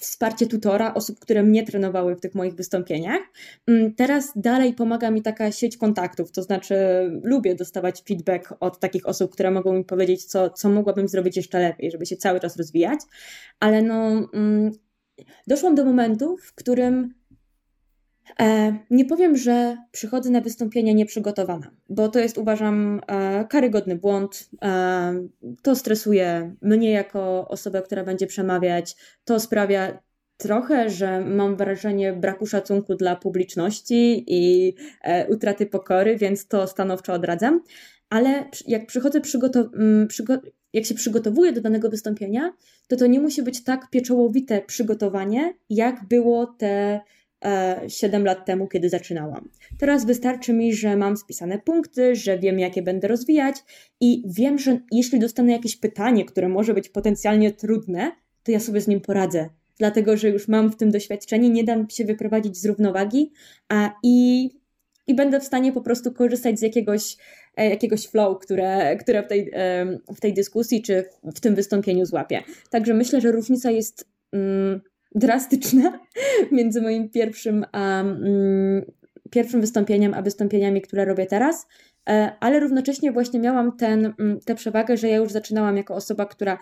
[0.00, 3.20] wsparcie tutora, osób, które mnie trenowały w tych moich wystąpieniach.
[3.66, 6.74] Mm, teraz dalej pomaga mi taka sieć kontaktów, to znaczy
[7.22, 11.58] lubię dostawać feedback od takich osób, które mogą mi powiedzieć, co, co mogłabym zrobić jeszcze
[11.58, 12.98] lepiej, żeby się cały czas rozwijać,
[13.60, 14.72] ale no mm,
[15.46, 17.14] doszłam do momentu, w którym
[18.90, 24.50] nie powiem, że przychodzę na wystąpienie nieprzygotowana, bo to jest uważam e, karygodny błąd.
[24.62, 25.28] E,
[25.62, 28.96] to stresuje mnie jako osobę, która będzie przemawiać.
[29.24, 29.98] To sprawia
[30.36, 34.74] trochę, że mam wrażenie braku szacunku dla publiczności i
[35.28, 37.60] utraty pokory, więc to stanowczo odradzam.
[38.10, 39.20] Ale jak przychodzę
[39.74, 40.38] mm, przygo
[40.72, 42.52] jak się przygotowuję do danego wystąpienia,
[42.88, 47.00] to to nie musi być tak pieczołowite przygotowanie, jak było te
[47.88, 49.48] 7 e, lat temu, kiedy zaczynałam.
[49.78, 53.56] Teraz wystarczy mi, że mam spisane punkty, że wiem, jakie będę rozwijać
[54.00, 58.80] i wiem, że jeśli dostanę jakieś pytanie, które może być potencjalnie trudne, to ja sobie
[58.80, 59.48] z nim poradzę.
[59.78, 63.32] Dlatego, że już mam w tym doświadczenie, nie dam się wyprowadzić z równowagi
[63.68, 64.50] a, i,
[65.06, 67.16] i będę w stanie po prostu korzystać z jakiegoś,
[67.56, 69.52] e, jakiegoś flow, które, które w, tej,
[70.16, 71.04] w tej dyskusji czy
[71.34, 72.42] w tym wystąpieniu złapię.
[72.70, 74.08] Także myślę, że różnica jest.
[74.32, 74.80] Mm,
[75.14, 75.98] drastyczna
[76.52, 78.24] między moim pierwszym, um,
[79.30, 81.66] pierwszym wystąpieniem a wystąpieniami, które robię teraz,
[82.08, 86.26] e, ale równocześnie właśnie miałam ten, mm, tę przewagę, że ja już zaczynałam jako osoba,
[86.26, 86.58] która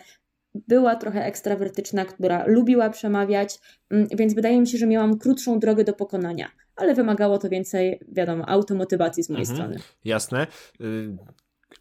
[0.54, 3.58] była trochę ekstrawertyczna, która lubiła przemawiać,
[3.90, 8.00] mm, więc wydaje mi się, że miałam krótszą drogę do pokonania, ale wymagało to więcej,
[8.08, 9.80] wiadomo, automotywacji z mojej mhm, strony.
[10.04, 10.46] Jasne.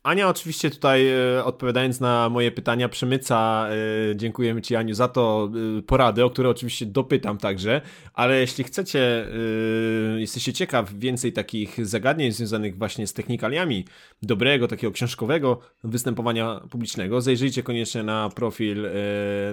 [0.04, 3.68] Ania oczywiście tutaj e, odpowiadając na moje pytania przemyca,
[4.12, 5.50] e, dziękujemy Ci Aniu za to,
[5.80, 7.82] e, porady, o które oczywiście dopytam także,
[8.14, 9.28] ale jeśli chcecie,
[10.18, 13.86] jesteście ciekaw więcej takich zagadnień związanych właśnie z technikaliami
[14.22, 18.88] dobrego, takiego książkowego występowania publicznego, zajrzyjcie koniecznie na profil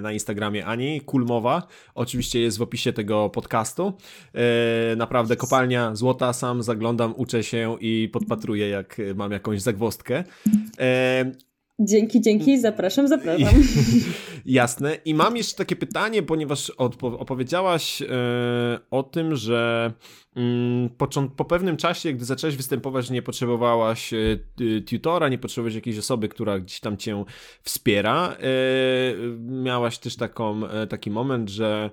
[0.02, 3.92] na Instagramie Ani, Kulmowa, oczywiście jest w opisie tego podcastu,
[4.96, 10.24] naprawdę kopalnia złota, sam zaglądam, uczę się i podpatruję jak mam jakąś zagwostkę.
[10.78, 11.32] E,
[11.78, 13.54] dzięki, dzięki, zapraszam, zapraszam.
[14.46, 14.94] Jasne.
[15.04, 18.06] I mam jeszcze takie pytanie, ponieważ opowiedziałaś e,
[18.90, 19.92] o tym, że
[20.98, 24.38] po, po, pewnym czasie, gdy zaczęłaś występować, nie potrzebowałaś e,
[24.86, 27.24] tutora, nie potrzebowałaś jakiejś osoby, która gdzieś tam cię
[27.62, 28.36] wspiera.
[28.40, 28.46] E,
[29.38, 31.90] miałaś też taką, e, taki moment, że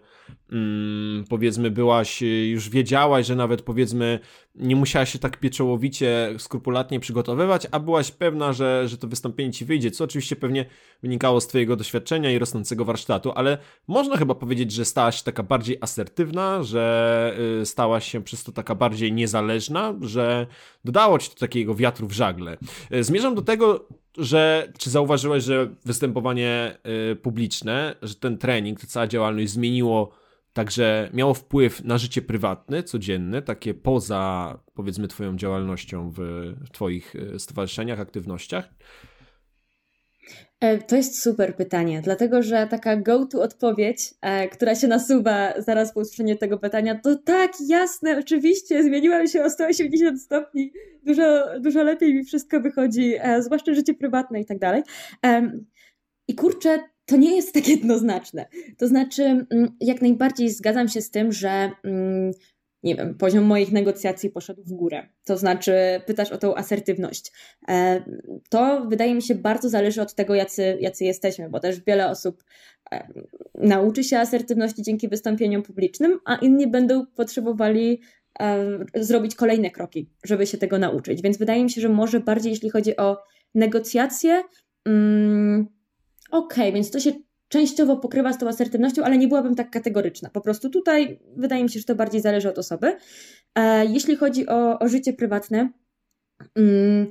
[0.52, 4.20] mm, powiedzmy byłaś, już wiedziałaś, że nawet powiedzmy
[4.56, 9.66] nie musiałaś się tak pieczołowicie, skrupulatnie przygotowywać, a byłaś pewna, że, że to wystąpienie ci
[9.66, 10.66] wyjdzie, co oczywiście pewnie
[11.02, 15.78] wynikało z twojego doświadczenia i rosnącego warsztatu, ale można chyba powiedzieć, że stałaś taka bardziej
[15.82, 20.48] asertywna, że stałaś się przez to taka bardziej niezależna, że
[20.86, 22.58] dodało ci to takiego wiatru w żagle.
[22.94, 26.78] Y, zmierzam do tego, że czy zauważyłeś, że występowanie
[27.12, 32.84] y, publiczne, że ten trening, ta cała działalność zmieniło Także miało wpływ na życie prywatne,
[32.84, 36.18] codzienne, takie poza, powiedzmy, Twoją działalnością w,
[36.66, 38.70] w Twoich e, stowarzyszeniach, aktywnościach?
[40.66, 45.94] E, to jest super pytanie, dlatego że taka go-to odpowiedź, e, która się nasuwa zaraz
[45.94, 50.72] po usłyszeniu tego pytania, to tak, jasne, oczywiście, zmieniłam się o 180 stopni,
[51.04, 54.84] dużo, dużo lepiej mi wszystko wychodzi, zwłaszcza życie prywatne i tak dalej.
[56.28, 58.46] I kurczę, to nie jest tak jednoznaczne.
[58.78, 62.32] To znaczy, mm, jak najbardziej zgadzam się z tym, że mm,
[62.86, 65.08] nie wiem, poziom moich negocjacji poszedł w górę.
[65.24, 65.74] To znaczy,
[66.06, 67.32] pytasz o tą asertywność.
[67.68, 68.04] E,
[68.50, 72.44] to wydaje mi się bardzo zależy od tego, jacy, jacy jesteśmy, bo też wiele osób
[72.92, 73.08] e,
[73.56, 78.02] nauczy się asertywności dzięki wystąpieniom publicznym, a inni będą potrzebowali
[78.40, 81.22] e, zrobić kolejne kroki, żeby się tego nauczyć.
[81.22, 83.18] Więc wydaje mi się, że może bardziej, jeśli chodzi o
[83.56, 84.44] negocjacje,
[84.86, 85.76] mm,
[86.32, 87.12] Okej, okay, więc to się
[87.48, 90.30] częściowo pokrywa z tą asertywnością, ale nie byłabym tak kategoryczna.
[90.30, 92.98] Po prostu tutaj wydaje mi się, że to bardziej zależy od osoby.
[93.56, 95.70] E, jeśli chodzi o, o życie prywatne,
[96.56, 97.08] mm,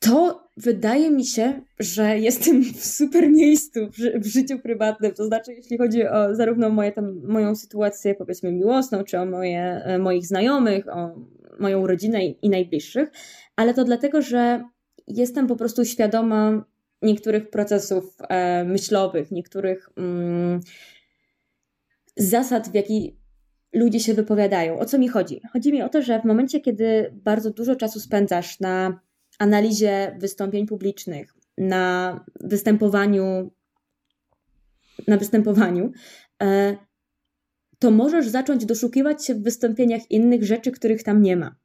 [0.00, 3.80] to wydaje mi się, że jestem w super miejscu
[4.20, 5.12] w, życiu prywatnym.
[5.14, 9.60] To znaczy, jeśli chodzi o zarówno moje, tam, moją sytuację, powiedzmy, miłosną, czy o moje,
[9.84, 11.14] e, moich znajomych, o
[11.58, 13.10] moją rodzinę i, i najbliższych,
[13.56, 14.64] ale to dlatego, że
[15.06, 16.64] jestem po prostu świadoma
[17.02, 20.60] niektórych procesów e, myślowych, niektórych mm,
[22.16, 23.16] zasad, w jaki
[23.72, 24.78] ludzie się wypowiadają.
[24.78, 25.40] O co mi chodzi?
[25.52, 29.00] Chodzi mi o to, że w momencie, kiedy bardzo dużo czasu spędzasz na
[29.38, 33.50] analizie wystąpień publicznych, na występowaniu,
[35.08, 35.92] na występowaniu,
[36.42, 36.76] e,
[37.78, 41.61] to możesz zacząć doszukiwać się w wystąpieniach innych rzeczy, których tam nie ma.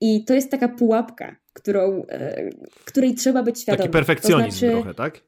[0.00, 2.50] I to jest taka pułapka, którą, e,
[2.84, 3.82] której trzeba być świadomym.
[3.82, 5.22] Taki perfekcjonizm to znaczy, trochę, tak?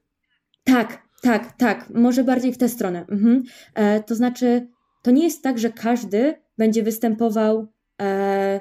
[0.64, 1.90] Tak, tak, tak.
[1.90, 3.06] Może bardziej w tę stronę.
[3.10, 3.42] Mhm.
[3.74, 4.68] E, to znaczy,
[5.02, 8.60] to nie jest tak, że każdy będzie występował, e,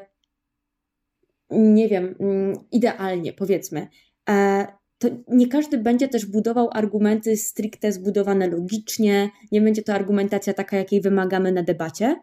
[1.50, 3.88] nie wiem, mm, idealnie, powiedzmy.
[4.30, 4.68] E,
[5.02, 10.78] to nie każdy będzie też budował argumenty stricte zbudowane logicznie, nie będzie to argumentacja taka,
[10.78, 12.16] jakiej wymagamy na debacie.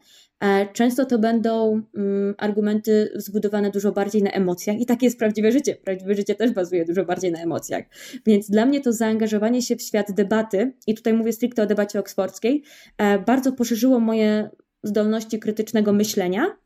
[0.45, 5.53] E, często to będą mm, argumenty zbudowane dużo bardziej na emocjach i takie jest prawdziwe
[5.53, 5.75] życie.
[5.75, 7.85] Prawdziwe życie też bazuje dużo bardziej na emocjach.
[8.27, 11.99] Więc dla mnie to zaangażowanie się w świat debaty, i tutaj mówię stricte o debacie
[11.99, 12.63] oksfordzkiej,
[12.99, 14.51] e, bardzo poszerzyło moje
[14.83, 16.57] zdolności krytycznego myślenia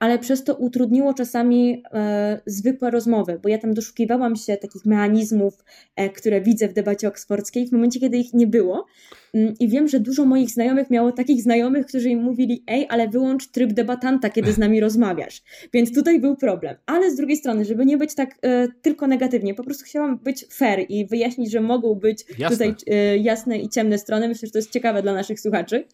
[0.00, 5.64] ale przez to utrudniło czasami e, zwykłe rozmowy, bo ja tam doszukiwałam się takich mechanizmów,
[5.96, 8.86] e, które widzę w debacie oksfordzkiej w momencie, kiedy ich nie było.
[9.34, 13.08] Mm, I wiem, że dużo moich znajomych miało takich znajomych, którzy im mówili: Ej, ale
[13.08, 15.42] wyłącz tryb debatanta, kiedy z nami rozmawiasz.
[15.72, 16.76] Więc tutaj był problem.
[16.86, 20.46] Ale z drugiej strony, żeby nie być tak e, tylko negatywnie, po prostu chciałam być
[20.52, 22.48] fair i wyjaśnić, że mogą być Jasne.
[22.50, 24.28] tutaj e, jasne i ciemne strony.
[24.28, 25.84] Myślę, że to jest ciekawe dla naszych słuchaczy.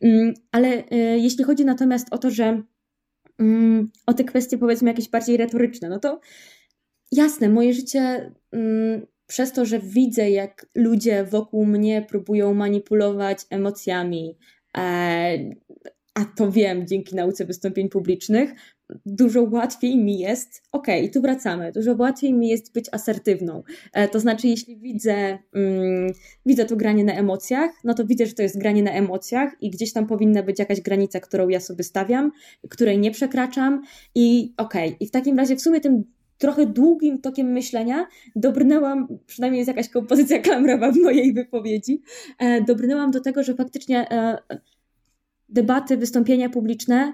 [0.00, 2.62] Mm, ale e, jeśli chodzi natomiast o to, że
[3.40, 6.20] mm, o te kwestie powiedzmy jakieś bardziej retoryczne, no to
[7.12, 14.38] jasne, moje życie mm, przez to, że widzę, jak ludzie wokół mnie próbują manipulować emocjami,
[14.76, 15.38] e,
[16.14, 18.52] a to wiem dzięki nauce wystąpień publicznych,
[19.06, 23.62] dużo łatwiej mi jest, okej, okay, tu wracamy, dużo łatwiej mi jest być asertywną.
[23.92, 26.12] E, to znaczy, jeśli widzę, mm,
[26.46, 29.70] widzę to granie na emocjach, no to widzę, że to jest granie na emocjach i
[29.70, 32.32] gdzieś tam powinna być jakaś granica, którą ja sobie stawiam,
[32.68, 33.82] której nie przekraczam
[34.14, 34.96] i okej, okay.
[35.00, 36.04] i w takim razie w sumie tym
[36.40, 42.02] trochę długim tokiem myślenia dobrnęłam, przynajmniej jest jakaś kompozycja klamrowa w mojej wypowiedzi,
[42.38, 44.38] e, dobrnęłam do tego, że faktycznie e,
[45.48, 47.12] debaty, wystąpienia publiczne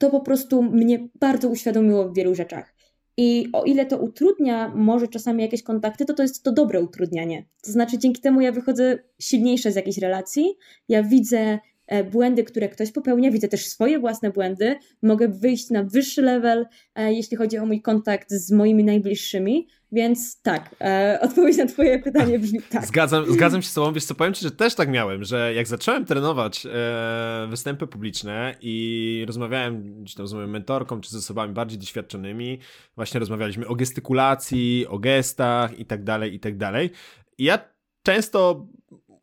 [0.00, 2.74] to po prostu mnie bardzo uświadomiło w wielu rzeczach.
[3.16, 7.44] I o ile to utrudnia może czasami jakieś kontakty, to to jest to dobre utrudnianie.
[7.62, 10.56] To znaczy, dzięki temu ja wychodzę silniejsze z jakiejś relacji,
[10.88, 11.58] ja widzę
[11.90, 16.66] E, błędy, które ktoś popełnia, widzę też swoje własne błędy, mogę wyjść na wyższy level,
[16.94, 21.98] e, jeśli chodzi o mój kontakt z moimi najbliższymi, więc tak, e, odpowiedź na twoje
[21.98, 22.86] pytanie brzmi tak.
[22.86, 25.66] Zgadzam, zgadzam się z tobą, wiesz co, powiem ci, że też tak miałem, że jak
[25.66, 31.54] zacząłem trenować e, występy publiczne i rozmawiałem gdzieś tam z moją mentorką, czy z osobami
[31.54, 32.58] bardziej doświadczonymi,
[32.96, 36.90] właśnie rozmawialiśmy o gestykulacji, o gestach i tak dalej, i tak dalej.
[37.38, 37.58] I ja
[38.02, 38.66] często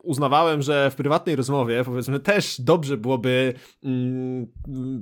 [0.07, 4.47] uznawałem, że w prywatnej rozmowie, powiedzmy, też dobrze byłoby mm,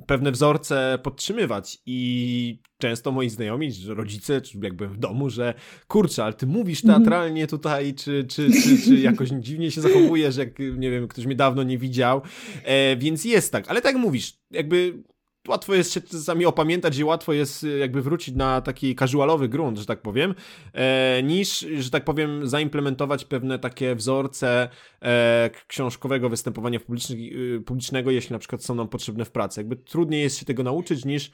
[0.08, 1.82] pewne wzorce podtrzymywać.
[1.86, 5.54] I często moi znajomi, rodzice, czy jakby w domu, że
[5.88, 7.04] kurczę, ale ty mówisz mhm.
[7.04, 11.36] teatralnie tutaj, czy, czy, czy, czy jakoś dziwnie się zachowujesz, jak, nie wiem, ktoś mnie
[11.36, 12.22] dawno nie widział,
[12.64, 15.04] e, więc jest tak, ale tak mówisz, jakby
[15.48, 19.78] łatwo jest się czasami opamiętać i łatwo jest y, jakby wrócić na taki casualowy grunt,
[19.78, 20.36] że tak powiem,
[20.74, 24.70] e, niż, że tak powiem, zaimplementować pewne takie wzorce
[25.02, 29.60] e, książkowego występowania y, publicznego, jeśli na przykład są nam potrzebne w pracy.
[29.60, 31.32] Jakby trudniej jest się tego nauczyć niż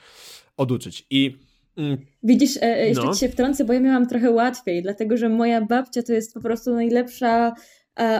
[0.58, 1.06] oduczyć.
[1.10, 1.38] I
[1.78, 3.13] mm, Widzisz, e, e, jeszcze no.
[3.13, 6.41] ci się wtrącę, bo ja miałam trochę łatwiej, dlatego że moja babcia to jest po
[6.41, 7.54] prostu najlepsza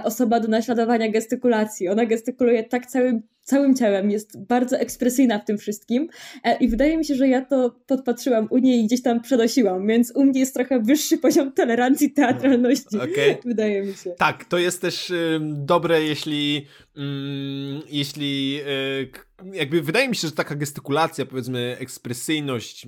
[0.04, 1.90] osoba do naśladowania gestykulacji.
[1.90, 6.08] Ona gestykuluje tak całym, całym ciałem, jest bardzo ekspresyjna w tym wszystkim
[6.44, 9.88] e, i wydaje mi się, że ja to podpatrzyłam u niej i gdzieś tam przenosiłam,
[9.88, 12.98] więc u mnie jest trochę wyższy poziom tolerancji teatralności.
[12.98, 13.38] Okay.
[13.46, 14.12] Wydaje mi się.
[14.18, 16.66] Tak, to jest też y, dobre, jeśli
[16.98, 17.02] y,
[17.90, 22.88] jeśli y, jakby wydaje mi się, że taka gestykulacja, powiedzmy, ekspresyjność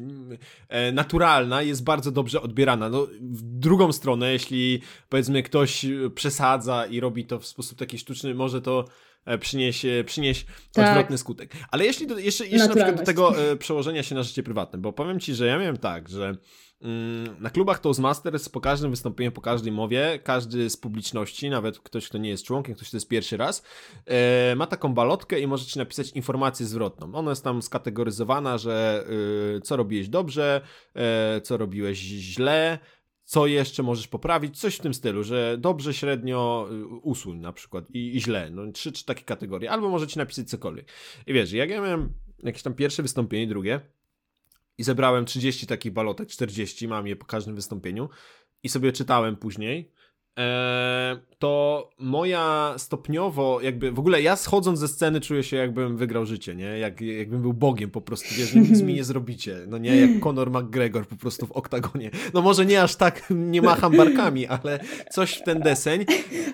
[0.69, 2.89] e, naturalna jest bardzo dobrze odbierana.
[2.89, 5.85] No, w drugą stronę, jeśli powiedzmy ktoś
[6.15, 8.85] przesadza i robi to w sposób taki sztuczny, może to
[9.39, 10.89] przynieść, przynieść tak.
[10.89, 11.51] odwrotny skutek.
[11.71, 14.79] Ale jeśli do, jeszcze, jeszcze na przykład do tego e, przełożenia się na życie prywatne,
[14.79, 16.35] bo powiem ci, że ja miałem tak, że
[16.83, 22.09] Mm, na klubach Toastmasters po każdym wystąpieniu, po każdej mowie, każdy z publiczności, nawet ktoś,
[22.09, 23.63] kto nie jest członkiem, ktoś, kto jest pierwszy raz,
[24.05, 27.15] e, ma taką balotkę i możecie napisać informację zwrotną.
[27.15, 29.05] Ona jest tam skategoryzowana, że
[29.57, 30.61] e, co robiłeś dobrze,
[30.95, 32.79] e, co robiłeś źle,
[33.23, 37.91] co jeszcze możesz poprawić, coś w tym stylu, że dobrze, średnio y, usuń na przykład
[37.91, 40.87] i, i źle, no trzy, trzy takie kategorie, albo możecie napisać cokolwiek.
[41.27, 43.79] I wiesz, jak ja miałem jakieś tam pierwsze wystąpienie, drugie,
[44.77, 48.09] i zebrałem 30 takich balotek, 40, mam je po każdym wystąpieniu
[48.63, 49.91] i sobie czytałem później,
[51.39, 56.55] to moja stopniowo, jakby w ogóle ja schodząc ze sceny czuję się jakbym wygrał życie,
[56.55, 56.65] nie?
[56.65, 60.51] Jak, jakbym był Bogiem po prostu, wiesz, nic mi nie zrobicie, no nie, jak Conor
[60.51, 62.11] McGregor po prostu w oktagonie.
[62.33, 64.79] No może nie aż tak, nie macham barkami, ale
[65.11, 66.05] coś w ten deseń.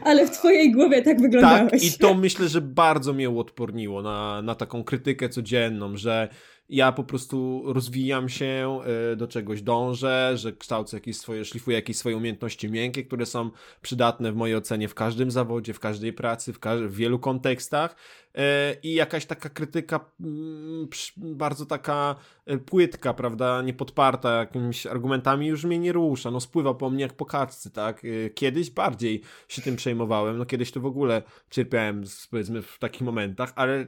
[0.04, 1.72] Ale w twojej głowie tak wyglądałeś.
[1.72, 6.30] Tak, i to myślę, że bardzo mnie uodporniło na, na taką krytykę codzienną, że
[6.70, 8.80] ja po prostu rozwijam się,
[9.12, 13.52] e, do czegoś dążę, że kształcę jakieś swoje, szlifuję jakieś swoje umiejętności miękkie, które są
[13.82, 17.96] przydatne w mojej ocenie w każdym zawodzie, w każdej pracy, w, każ w wielu kontekstach.
[18.36, 25.64] E, i jakaś taka krytyka mm, bardzo taka e, płytka, prawda, niepodparta jakimiś argumentami już
[25.64, 27.26] mnie nie rusza, no spływa po mnie jak po
[27.74, 28.02] tak,
[28.36, 33.54] kiedyś bardziej się tym przejmowałem, no kiedyś to w ogóle cierpiałem, powiedzmy, w takich momentach,
[33.56, 33.86] ale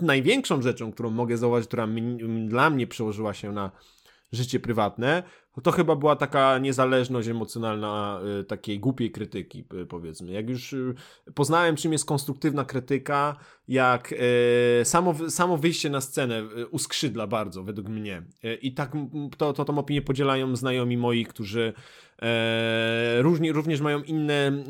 [0.00, 3.70] największą rzeczą, którą mogę zauważyć, która mi, dla mnie przełożyła się na
[4.32, 5.22] życie prywatne,
[5.62, 10.32] to chyba była taka niezależność emocjonalna y, takiej głupiej krytyki, powiedzmy.
[10.32, 10.94] Jak już y,
[11.34, 13.36] poznałem, czym jest konstruktywna krytyka,
[13.68, 18.22] jak y, samo, samo wyjście na scenę uskrzydla bardzo, według mnie.
[18.62, 18.92] I tak
[19.36, 21.72] to, to tą opinię podzielają znajomi moi, którzy
[22.22, 24.64] e, różni, również mają inne,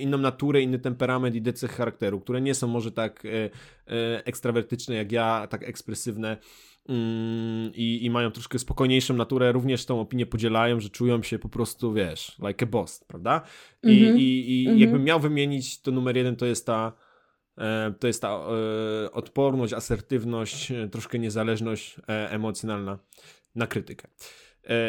[0.00, 3.22] inną naturę, inny temperament i decech charakteru, które nie są może tak
[4.24, 6.36] ekstrawertyczne jak ja, tak ekspresywne.
[6.88, 11.48] Mm, i, i mają troszkę spokojniejszą naturę, również tą opinię podzielają, że czują się po
[11.48, 13.42] prostu, wiesz, like a boss, prawda?
[13.82, 14.20] I, mm -hmm.
[14.20, 14.80] i, i mm -hmm.
[14.80, 16.92] jakbym miał wymienić, to numer jeden to jest ta
[17.58, 22.98] e, to jest ta e, odporność, asertywność, e, troszkę niezależność emocjonalna
[23.54, 24.08] na krytykę.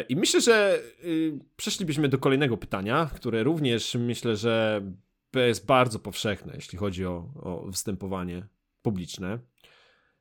[0.08, 4.82] I myślę, że y, przeszlibyśmy do kolejnego pytania, które również myślę, że
[5.34, 8.46] jest bardzo powszechne, jeśli chodzi o, o występowanie
[8.82, 9.38] publiczne.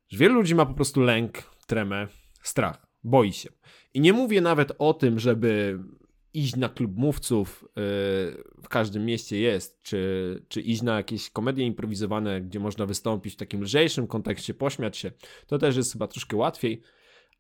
[0.08, 2.08] Że wielu ludzi ma po prostu lęk tremę,
[2.44, 3.50] strach, boi się.
[3.94, 5.80] I nie mówię nawet o tym, żeby
[6.34, 7.74] iść na klub mówców yy,
[8.64, 13.38] w każdym mieście jest, czy, czy iść na jakieś komedie improwizowane, gdzie można wystąpić w
[13.38, 15.12] takim lżejszym kontekście, pośmiać się.
[15.48, 16.82] To też jest chyba troszkę łatwiej,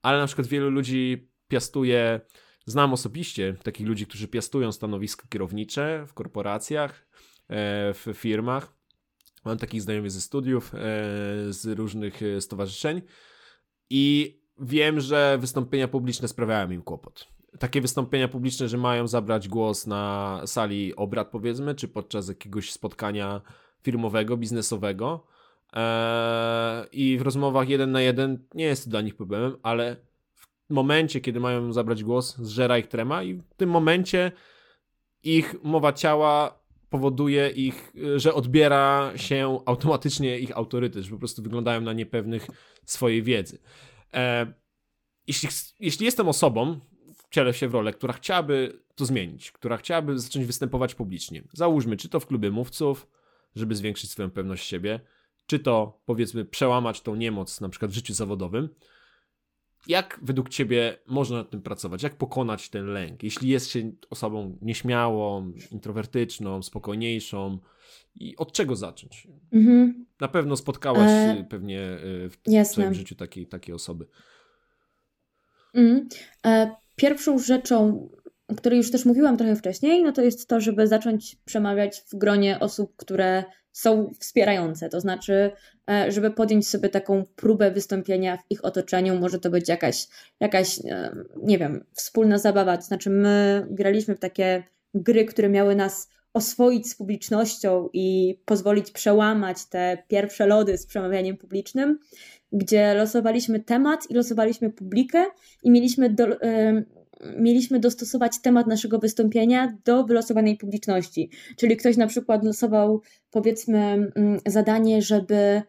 [0.01, 2.21] ale na przykład wielu ludzi piastuję,
[2.65, 7.07] znam osobiście takich ludzi, którzy piastują stanowiska kierownicze w korporacjach,
[7.93, 8.73] w firmach.
[9.45, 10.71] Mam takich znajomych ze studiów,
[11.49, 13.01] z różnych stowarzyszeń
[13.89, 17.27] i wiem, że wystąpienia publiczne sprawiają im kłopot.
[17.59, 23.41] Takie wystąpienia publiczne, że mają zabrać głos na sali obrad, powiedzmy, czy podczas jakiegoś spotkania
[23.83, 25.27] firmowego, biznesowego.
[25.73, 29.95] Eee, I w rozmowach jeden na jeden nie jest to dla nich problemem, ale
[30.69, 34.31] w momencie, kiedy mają zabrać głos, zżera ich trema, i w tym momencie
[35.23, 36.59] ich mowa ciała
[36.95, 42.47] powoduje ich, że odbiera się automatycznie ich autorytet, że po prostu wyglądają na niepewnych
[42.85, 43.59] swojej wiedzy.
[44.13, 44.53] E,
[45.27, 46.79] jeśli, jeśli jestem osobą,
[47.29, 52.09] wcielę się w rolę, która chciałaby to zmienić, która chciałaby zacząć występować publicznie, załóżmy, czy
[52.09, 53.07] to w klubie mówców,
[53.55, 54.99] żeby zwiększyć swoją pewność siebie,
[55.45, 58.69] czy to powiedzmy przełamać tą niemoc na przykład w życiu zawodowym,
[59.87, 62.03] jak według Ciebie można nad tym pracować?
[62.03, 63.23] Jak pokonać ten lęk?
[63.23, 67.59] Jeśli jest się osobą nieśmiałą, introwertyczną, spokojniejszą,
[68.15, 69.27] i od czego zacząć?
[69.51, 70.05] Mhm.
[70.19, 71.45] Na pewno spotkałaś e...
[71.49, 71.97] pewnie e,
[72.29, 72.73] w Jasne.
[72.73, 74.05] swoim życiu takiej, takiej osoby.
[75.73, 76.07] Mhm.
[76.45, 78.09] E, pierwszą rzeczą,
[78.47, 82.15] o której już też mówiłam trochę wcześniej, no to jest to, żeby zacząć przemawiać w
[82.15, 83.43] gronie osób, które
[83.75, 85.51] są wspierające, to znaczy,
[85.89, 90.07] e, żeby podjąć sobie taką próbę wystąpienia w ich otoczeniu, może to być jakaś,
[90.39, 95.75] jakaś e, nie wiem, wspólna zabawa, to znaczy my graliśmy w takie gry, które miały
[95.75, 101.99] nas oswoić z publicznością i pozwolić przełamać te pierwsze lody z przemawianiem publicznym,
[102.51, 105.25] gdzie losowaliśmy temat i losowaliśmy publikę
[105.63, 106.27] i mieliśmy do,
[107.37, 111.29] mieliśmy dostosować temat naszego wystąpienia do wylosowanej publiczności.
[111.57, 113.01] Czyli ktoś na przykład losował,
[113.31, 115.61] powiedzmy, mm, zadanie, żeby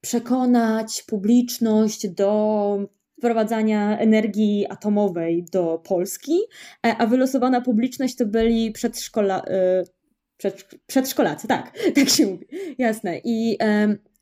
[0.00, 2.78] przekonać publiczność do
[3.18, 6.38] wprowadzania energii atomowej do Polski,
[6.86, 9.84] e, a wylosowana publiczność to byli przedszkola, e,
[10.36, 12.46] przed, przedszkolacy, tak, tak się mówi,
[12.78, 13.20] jasne.
[13.24, 13.58] I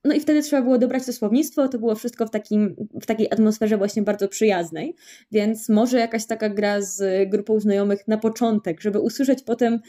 [0.05, 3.33] no i wtedy trzeba było dobrać to słownictwo, to było wszystko w, takim, w takiej
[3.33, 4.95] atmosferze właśnie bardzo przyjaznej,
[5.33, 9.81] więc może jakaś taka gra z grupą znajomych na początek, żeby usłyszeć potem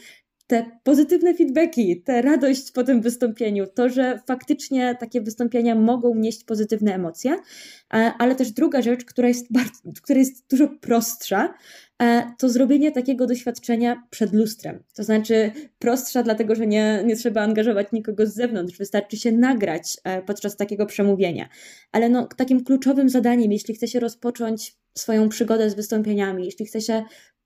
[0.52, 6.44] te pozytywne feedbacki, tę radość po tym wystąpieniu, to, że faktycznie takie wystąpienia mogą nieść
[6.44, 11.54] pozytywne emocje, e, ale też druga rzecz, która jest, bardzo, która jest dużo prostsza,
[12.02, 14.82] e, to zrobienie takiego doświadczenia przed lustrem.
[14.94, 19.96] To znaczy prostsza, dlatego że nie, nie trzeba angażować nikogo z zewnątrz, wystarczy się nagrać
[20.04, 21.48] e, podczas takiego przemówienia.
[21.92, 26.80] Ale no, takim kluczowym zadaniem, jeśli chce się rozpocząć swoją przygodę z wystąpieniami, jeśli chce
[26.80, 27.04] się.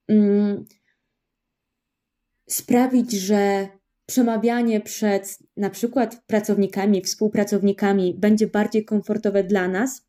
[0.09, 0.65] Mm,
[2.49, 3.69] sprawić, że
[4.07, 10.07] przemawianie przed na przykład pracownikami, współpracownikami będzie bardziej komfortowe dla nas,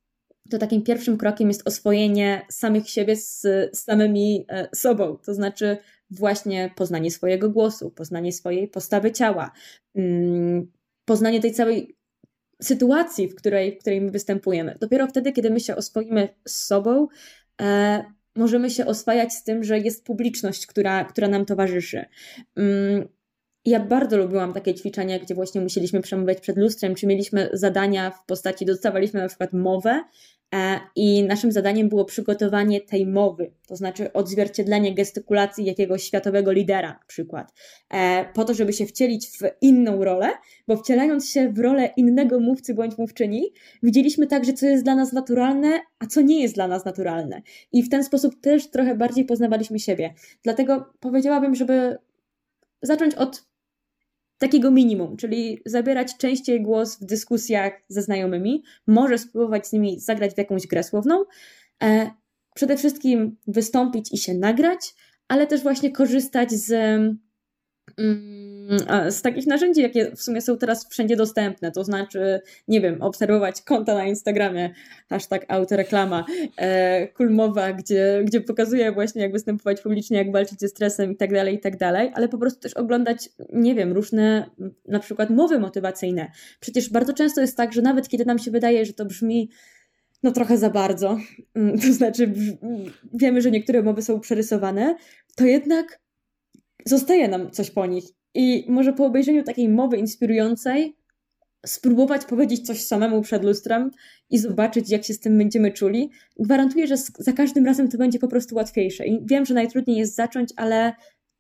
[0.50, 5.78] to takim pierwszym krokiem jest oswojenie samych siebie z, samymi e, sobą, to znaczy
[6.10, 9.52] właśnie poznanie swojego głosu, poznanie swojej postawy ciała,
[9.96, 10.72] mm,
[11.06, 11.98] poznanie tej całej
[12.62, 14.78] sytuacji, w której, w której my występujemy.
[14.80, 17.08] Dopiero wtedy, kiedy my się oswoimy z sobą,
[17.62, 18.04] e,
[18.38, 22.06] możemy się oswajać z tym, że jest publiczność, która, która nam towarzyszy.
[22.56, 23.08] Mm,
[23.66, 28.26] ja bardzo lubiłam takie ćwiczenia, gdzie właśnie musieliśmy przemawiać przed lustrem, czy mieliśmy zadania w
[28.26, 30.04] postaci, dostawaliśmy na przykład mowę
[30.96, 37.06] I naszym zadaniem było przygotowanie tej mowy, to znaczy odzwierciedlenie gestykulacji jakiegoś światowego lidera, na
[37.08, 37.54] przykład,
[37.90, 40.30] e, po to, żeby się wcielić w inną rolę,
[40.68, 45.14] bo wcielając się w rolę innego mówcy bądź mówczyni, widzieliśmy także, co jest dla nas
[45.14, 47.42] naturalne, a co nie jest dla nas naturalne.
[47.72, 50.14] I w ten sposób też trochę bardziej poznawaliśmy siebie.
[50.44, 51.98] Dlatego powiedziałabym, żeby
[52.82, 53.48] zacząć od
[54.38, 60.34] takiego minimum, czyli zabierać częściej głos w dyskusjach ze znajomymi, może spróbować z nimi zagrać
[60.34, 61.26] w jakąś grę słowną,
[61.84, 62.12] e,
[62.56, 64.96] przede wszystkim wystąpić i się nagrać,
[65.28, 66.72] ale też właśnie korzystać z
[67.98, 68.37] Mm,
[69.10, 73.62] z takich narzędzi, jakie w sumie są teraz wszędzie dostępne, to znaczy, nie wiem, obserwować
[73.62, 74.74] konta na Instagramie,
[75.10, 76.26] hashtag autoreklama,
[76.58, 81.34] e, kulmowa, gdzie, gdzie pokazuje właśnie, jak występować publicznie, jak walczyć ze stresem i tak
[81.34, 84.50] dalej, i tak dalej, ale po prostu też oglądać, nie wiem, różne
[84.88, 86.32] na przykład mowy motywacyjne.
[86.60, 89.50] Przecież bardzo często jest tak, że nawet kiedy nam się wydaje, że to brzmi
[90.24, 91.18] no trochę za bardzo,
[91.56, 92.34] mm, to znaczy
[93.14, 94.96] wiemy, że niektóre mowy są przerysowane,
[95.36, 96.00] to jednak
[96.86, 98.17] zostaje nam coś po nich.
[98.38, 100.96] I może po obejrzeniu takiej mowy inspirującej
[101.66, 103.92] spróbować powiedzieć coś samemu przed lustrem
[104.30, 106.10] i zobaczyć, jak się z tym będziemy czuli.
[106.40, 109.06] Gwarantuję, że za każdym razem to będzie po prostu łatwiejsze.
[109.06, 110.94] I wiem, że najtrudniej jest zacząć, ale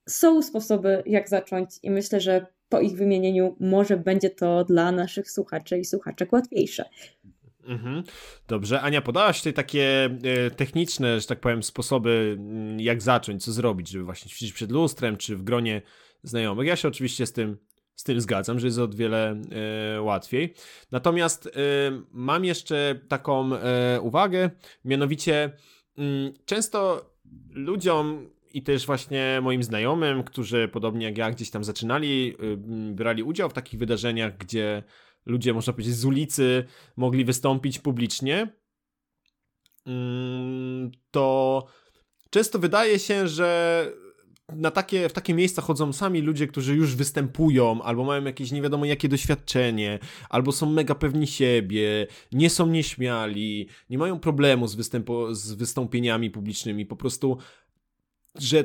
[0.09, 5.31] są sposoby, jak zacząć, i myślę, że po ich wymienieniu może będzie to dla naszych
[5.31, 6.85] słuchaczy i słuchaczek łatwiejsze.
[7.67, 8.03] Mhm.
[8.47, 13.51] Dobrze, Ania, podałaś tutaj takie e, techniczne, że tak powiem, sposoby, mm, jak zacząć, co
[13.51, 15.81] zrobić, żeby właśnie ćwiczyć przed lustrem, czy w gronie
[16.23, 16.67] znajomych.
[16.67, 17.57] Ja się oczywiście z tym,
[17.95, 19.41] z tym zgadzam, że jest o wiele
[19.95, 20.53] e, łatwiej.
[20.91, 21.49] Natomiast e,
[22.11, 24.49] mam jeszcze taką e, uwagę,
[24.85, 25.51] mianowicie
[25.97, 27.11] mm, często
[27.49, 32.57] ludziom i też właśnie moim znajomym, którzy podobnie jak ja gdzieś tam zaczynali, y,
[32.93, 34.83] brali udział w takich wydarzeniach, gdzie
[35.25, 36.65] ludzie, można powiedzieć, z ulicy
[36.95, 38.47] mogli wystąpić publicznie,
[39.85, 41.65] mm, to
[42.29, 43.91] często wydaje się, że
[44.55, 48.61] na takie, w takie miejsca chodzą sami ludzie, którzy już występują, albo mają jakieś nie
[48.61, 54.75] wiadomo jakie doświadczenie, albo są mega pewni siebie, nie są nieśmiali, nie mają problemu z,
[54.75, 57.37] występo, z wystąpieniami publicznymi, po prostu,
[58.35, 58.63] że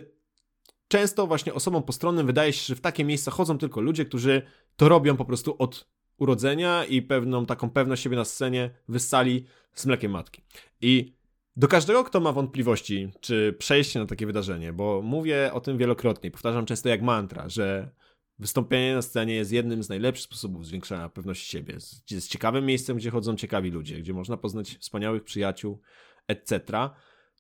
[0.89, 4.43] często właśnie osobom postronnym wydaje się, że w takie miejsca chodzą tylko ludzie, którzy
[4.77, 9.87] to robią po prostu od urodzenia i pewną taką pewność siebie na scenie wyssali z
[9.87, 10.43] mlekiem matki.
[10.81, 11.22] I
[11.57, 16.31] do każdego, kto ma wątpliwości, czy przejście na takie wydarzenie, bo mówię o tym wielokrotnie,
[16.31, 17.91] powtarzam często jak mantra, że
[18.39, 21.75] wystąpienie na scenie jest jednym z najlepszych sposobów zwiększania pewności siebie.
[22.11, 25.81] Jest ciekawym miejscem, gdzie chodzą ciekawi ludzie, gdzie można poznać wspaniałych przyjaciół,
[26.29, 26.63] etc.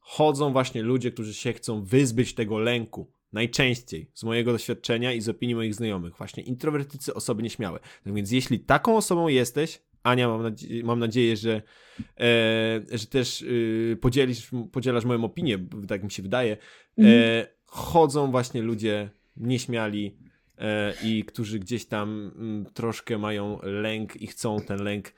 [0.00, 5.28] Chodzą właśnie ludzie, którzy się chcą wyzbyć tego lęku, najczęściej z mojego doświadczenia i z
[5.28, 7.78] opinii moich znajomych, właśnie introwertycy, osoby nieśmiałe.
[8.04, 11.62] Tak więc jeśli taką osobą jesteś, Ania, mam, nadzie mam nadzieję, że,
[12.20, 16.52] e, że też e, podzielisz, podzielasz moją opinię, tak mi się wydaje.
[16.52, 16.58] E,
[16.98, 17.46] mhm.
[17.66, 20.16] chodzą właśnie ludzie nieśmiali
[20.58, 25.12] e, i którzy gdzieś tam m, mm, troszkę mają lęk i chcą ten lęk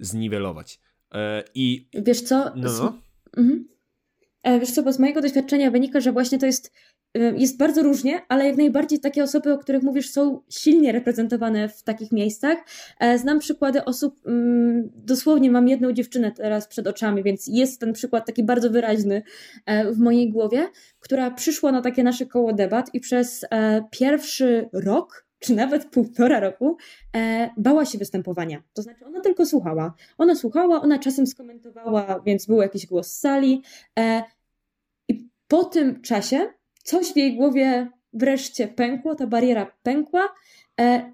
[0.00, 0.80] zniwelować.
[1.14, 2.52] E, I wiesz co?
[2.56, 3.02] No, no.
[3.36, 3.68] Mhm.
[4.42, 6.72] E, wiesz co, bo z mojego doświadczenia wynika, że właśnie to jest
[7.14, 11.82] jest bardzo różnie, ale jak najbardziej takie osoby, o których mówisz, są silnie reprezentowane w
[11.82, 12.58] takich miejscach.
[13.00, 17.92] E, znam przykłady osób, mm, dosłownie mam jedną dziewczynę teraz przed oczami, więc jest ten
[17.92, 19.22] przykład taki bardzo wyraźny
[19.66, 20.68] e, w mojej głowie,
[21.00, 26.40] która przyszła na takie nasze koło debat i przez e, pierwszy rok czy nawet półtora
[26.40, 26.76] roku,
[27.56, 28.62] bała się występowania.
[28.72, 29.94] To znaczy, ona tylko słuchała.
[30.18, 33.62] Ona słuchała, ona czasem skomentowała, więc był jakiś głos z sali.
[35.08, 36.46] I po tym czasie
[36.88, 40.28] coś w jej głowie wreszcie pękło, ta bariera pękła
[40.80, 41.12] e,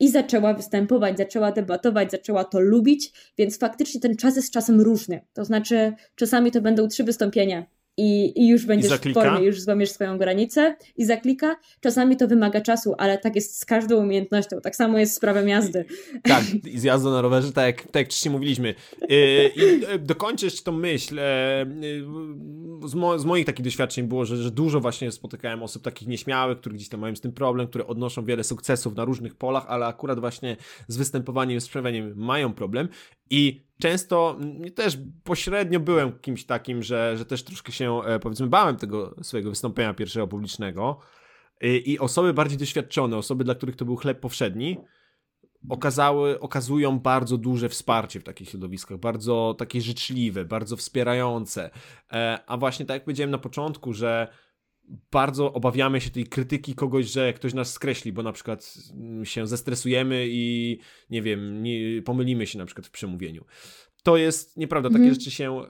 [0.00, 5.20] i zaczęła występować, zaczęła debatować, zaczęła to lubić, więc faktycznie ten czas jest czasem różny.
[5.32, 7.66] To znaczy, czasami to będą trzy wystąpienia
[7.98, 11.56] i, i już będziesz I w formie, już złamiesz swoją granicę i zaklika.
[11.80, 14.60] Czasami to wymaga czasu, ale tak jest z każdą umiejętnością.
[14.60, 15.84] Tak samo jest z prawem jazdy.
[16.22, 18.74] Tak, i z jazdą na rowerze, tak jak, tak jak wcześniej mówiliśmy.
[19.08, 19.08] Yy,
[19.56, 21.18] I e, dokończysz tą myśl.
[21.18, 21.66] E,
[22.86, 26.58] z, mo z, moich takich doświadczeń było, że, że dużo właśnie spotykałem osób takich nieśmiałych,
[26.58, 29.86] które gdzieś tam mają z tym problem, które odnoszą wiele sukcesów na różnych polach, ale
[29.86, 30.56] akurat właśnie
[30.88, 32.88] z występowaniem, z przejawieniem mają problem.
[33.30, 34.38] I często
[34.74, 39.50] też pośrednio byłem kimś takim, że, że też troszkę się e, powiedzmy bałem tego swojego
[39.50, 41.00] wystąpienia pierwszego publicznego
[41.60, 44.76] i, i osoby bardziej doświadczone, osoby dla których to był chleb powszedni,
[45.68, 51.70] okazały, okazują bardzo duże wsparcie w takich środowiskach, bardzo takie życzliwe, bardzo wspierające.
[52.12, 54.28] E, a właśnie tak jak powiedziałem na początku, że
[55.10, 58.74] bardzo obawiamy się tej krytyki kogoś, że ktoś nas skreśli, bo na przykład
[59.24, 60.78] się zestresujemy i
[61.10, 63.44] nie wiem, nie, pomylimy się na przykład w przemówieniu.
[64.02, 65.14] To jest nieprawda, takie mm.
[65.14, 65.66] rzeczy się y,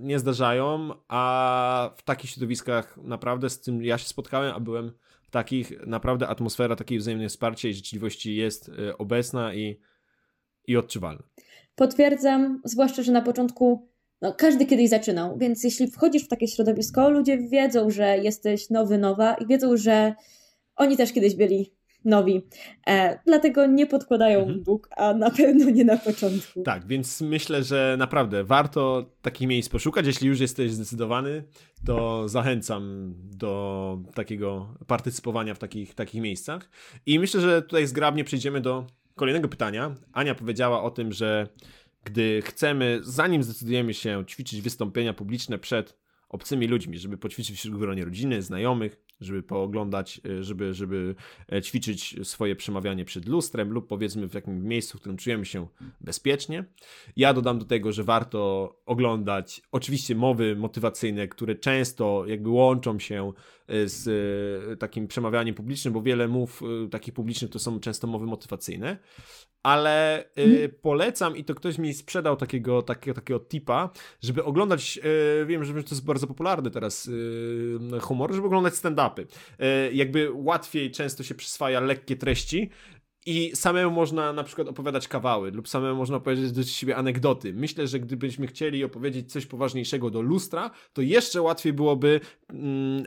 [0.00, 4.92] nie zdarzają, a w takich środowiskach naprawdę z tym ja się spotkałem, a byłem
[5.22, 9.80] w takich, naprawdę atmosfera takiej wzajemnej wsparcia i życzliwości jest y, obecna i,
[10.66, 11.22] i odczuwalna.
[11.74, 13.87] Potwierdzam, zwłaszcza, że na początku
[14.22, 18.98] no, każdy kiedyś zaczynał, więc jeśli wchodzisz w takie środowisko, ludzie wiedzą, że jesteś nowy,
[18.98, 20.14] nowa i wiedzą, że
[20.76, 21.72] oni też kiedyś byli
[22.04, 22.46] nowi.
[22.86, 24.62] E, dlatego nie podkładają mhm.
[24.62, 26.62] Bóg, a na pewno nie na początku.
[26.62, 30.06] Tak, więc myślę, że naprawdę warto takich miejsc poszukać.
[30.06, 31.44] Jeśli już jesteś zdecydowany,
[31.86, 36.70] to zachęcam do takiego partycypowania w takich, takich miejscach.
[37.06, 39.94] I myślę, że tutaj zgrabnie przejdziemy do kolejnego pytania.
[40.12, 41.48] Ania powiedziała o tym, że
[42.04, 48.04] gdy chcemy, zanim zdecydujemy się ćwiczyć wystąpienia publiczne przed obcymi ludźmi, żeby poćwiczyć w gronie
[48.04, 51.14] rodziny, znajomych, żeby pooglądać, e, żeby, żeby
[51.52, 55.66] e, ćwiczyć swoje przemawianie przed lustrem lub powiedzmy w jakimś miejscu, w którym czujemy się
[56.00, 56.64] bezpiecznie.
[57.16, 63.32] Ja dodam do tego, że warto oglądać oczywiście mowy motywacyjne, które często jakby łączą się
[63.66, 68.98] e, z takim przemawianiem publicznym, bo wiele mów takich publicznych to są często mowy motywacyjne,
[69.68, 73.90] ale y, polecam i to ktoś mi sprzedał takiego, takiego, takiego tipa,
[74.20, 75.00] żeby oglądać,
[75.42, 79.20] y, wiem, że to jest bardzo popularny teraz y, humor, żeby oglądać stand-upy.
[79.20, 82.70] Y, jakby łatwiej często się przyswaja lekkie treści
[83.26, 87.52] i samemu można na przykład opowiadać kawały, lub samemu można opowiedzieć do siebie anegdoty.
[87.52, 93.06] Myślę, że gdybyśmy chcieli opowiedzieć coś poważniejszego do lustra, to jeszcze łatwiej byłoby mm,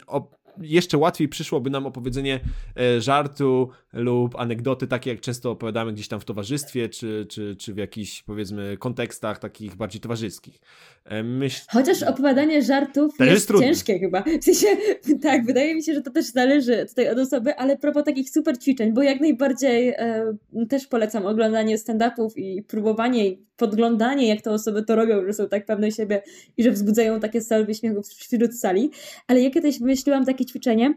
[0.62, 2.40] jeszcze łatwiej przyszłoby nam opowiedzenie
[2.80, 7.74] e, żartu lub anegdoty, takie jak często opowiadamy gdzieś tam w towarzystwie, czy, czy, czy
[7.74, 10.62] w jakichś powiedzmy kontekstach takich bardziej towarzyskich.
[11.06, 11.62] E, myśl...
[11.70, 14.24] Chociaż opowiadanie żartów też jest, jest ciężkie chyba.
[14.42, 14.68] W sensie,
[15.24, 18.58] tak, wydaje mi się, że to też zależy tutaj od osoby, ale propos takich super
[18.58, 20.34] ćwiczeń, bo jak najbardziej e,
[20.70, 23.32] też polecam oglądanie stand-upów i próbowanie
[23.62, 26.22] podglądanie, jak te osoby to robią, że są tak pewne siebie
[26.58, 28.92] i że wzbudzają takie salwy śmiechu wśród sali.
[29.28, 30.94] Ale ja kiedyś wymyśliłam takie ćwiczenie,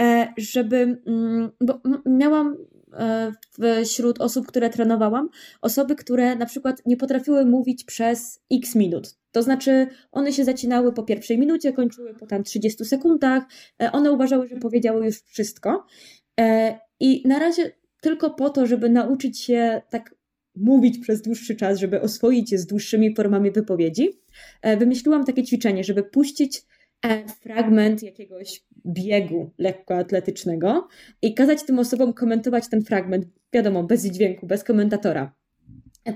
[0.00, 2.56] e, żeby, mm, bo miałam
[2.92, 3.32] e,
[3.84, 5.28] wśród osób, które trenowałam,
[5.62, 9.16] osoby, które na przykład nie potrafiły mówić przez x minut.
[9.32, 13.42] To znaczy, one się zacinały po pierwszej minucie, kończyły po tam 30 sekundach,
[13.82, 15.86] e, one uważały, że powiedziały już wszystko.
[17.00, 20.14] I na razie tylko po to, żeby nauczyć się tak
[20.56, 24.10] mówić przez dłuższy czas, żeby oswoić się z dłuższymi formami wypowiedzi,
[24.78, 26.62] wymyśliłam takie ćwiczenie, żeby puścić
[27.02, 30.88] E, fragment jakiegoś biegu lekkoatletycznego
[31.22, 35.34] i kazać tym osobom komentować ten fragment, wiadomo, bez dźwięku, bez komentatora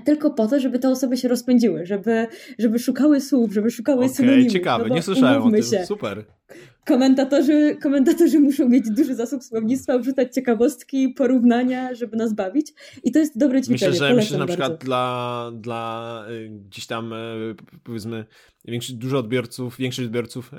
[0.05, 2.27] tylko po to, żeby te osoby się rozpędziły, żeby,
[2.59, 4.51] żeby szukały słów, żeby szukały okay, synonimów.
[4.51, 5.85] ciekawe, no nie słyszałem o tym, się.
[5.85, 6.25] super.
[6.85, 12.73] Komentatorzy, komentatorzy muszą mieć duży zasób słownictwa, wrzucać ciekawostki, porównania, żeby nas bawić
[13.03, 13.91] i to jest dobre ćwiczenie.
[13.91, 18.25] Myślę, że, myślę, że na przykład dla, dla y, gdzieś tam y, powiedzmy
[18.65, 20.51] większość, dużo odbiorców, większość odbiorców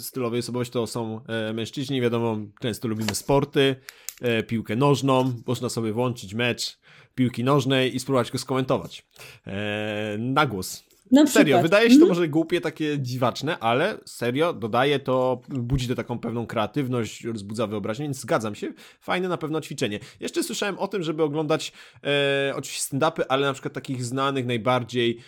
[0.00, 3.76] stylowej osobowości to są e, mężczyźni, wiadomo, często lubimy sporty,
[4.20, 6.78] e, piłkę nożną, można sobie włączyć mecz
[7.14, 9.06] piłki nożnej i spróbować go skomentować.
[9.46, 10.87] Eee, na głos.
[11.12, 12.08] Na serio, wydaje się to mhm.
[12.08, 18.04] może głupie, takie dziwaczne, ale serio, dodaje to, budzi to taką pewną kreatywność, rozbudza wyobraźnię,
[18.04, 18.72] więc zgadzam się.
[19.00, 20.00] Fajne na pewno ćwiczenie.
[20.20, 21.72] Jeszcze słyszałem o tym, żeby oglądać
[22.04, 25.18] e, oczywiście stand-upy, ale na przykład takich znanych najbardziej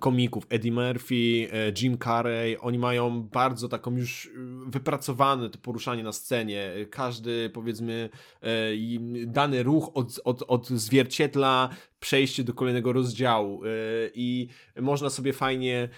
[0.00, 4.30] komików, Eddie Murphy, e, Jim Carrey, oni mają bardzo taką już
[4.66, 6.72] wypracowane to poruszanie na scenie.
[6.90, 8.10] Każdy, powiedzmy,
[8.42, 8.48] e,
[9.26, 11.68] dany ruch od, od, odzwierciedla
[12.00, 13.68] przejście do kolejnego rozdziału e,
[14.14, 14.48] i
[14.80, 15.88] można sobie fajnie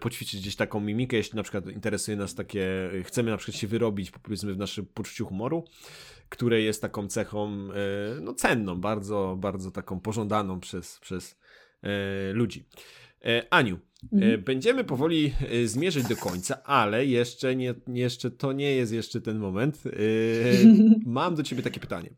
[0.00, 4.10] poćwiczyć gdzieś taką mimikę, jeśli na przykład interesuje nas takie, chcemy na przykład się wyrobić
[4.10, 5.64] powiedzmy w naszym poczuciu humoru,
[6.28, 7.68] które jest taką cechą
[8.20, 11.36] no cenną, bardzo, bardzo taką pożądaną przez, przez
[12.32, 12.64] ludzi.
[13.50, 13.78] Aniu,
[14.12, 14.42] mhm.
[14.42, 19.82] będziemy powoli zmierzyć do końca, ale jeszcze, nie, jeszcze to nie jest jeszcze ten moment.
[21.06, 22.10] Mam do ciebie takie pytanie.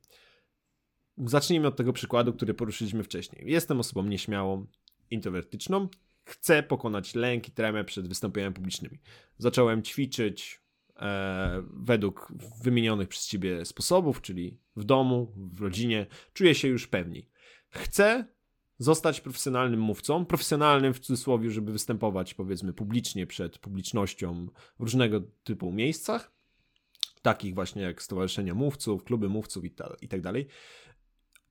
[1.19, 3.45] Zacznijmy od tego przykładu, który poruszyliśmy wcześniej.
[3.47, 4.67] Jestem osobą nieśmiałą,
[5.11, 5.89] introwertyczną.
[6.25, 8.99] Chcę pokonać lęk i tremę przed wystąpieniami publicznymi.
[9.39, 10.61] Zacząłem ćwiczyć
[10.97, 16.07] e, według wymienionych przez ciebie sposobów, czyli w domu, w rodzinie.
[16.33, 17.29] Czuję się już pewniej.
[17.69, 18.25] Chcę
[18.79, 24.47] zostać profesjonalnym mówcą, profesjonalnym w cudzysłowie, żeby występować powiedzmy publicznie przed publicznością
[24.79, 26.33] w różnego typu miejscach,
[27.23, 30.49] takich właśnie jak stowarzyszenia mówców, kluby mówców i, ta, i tak dalej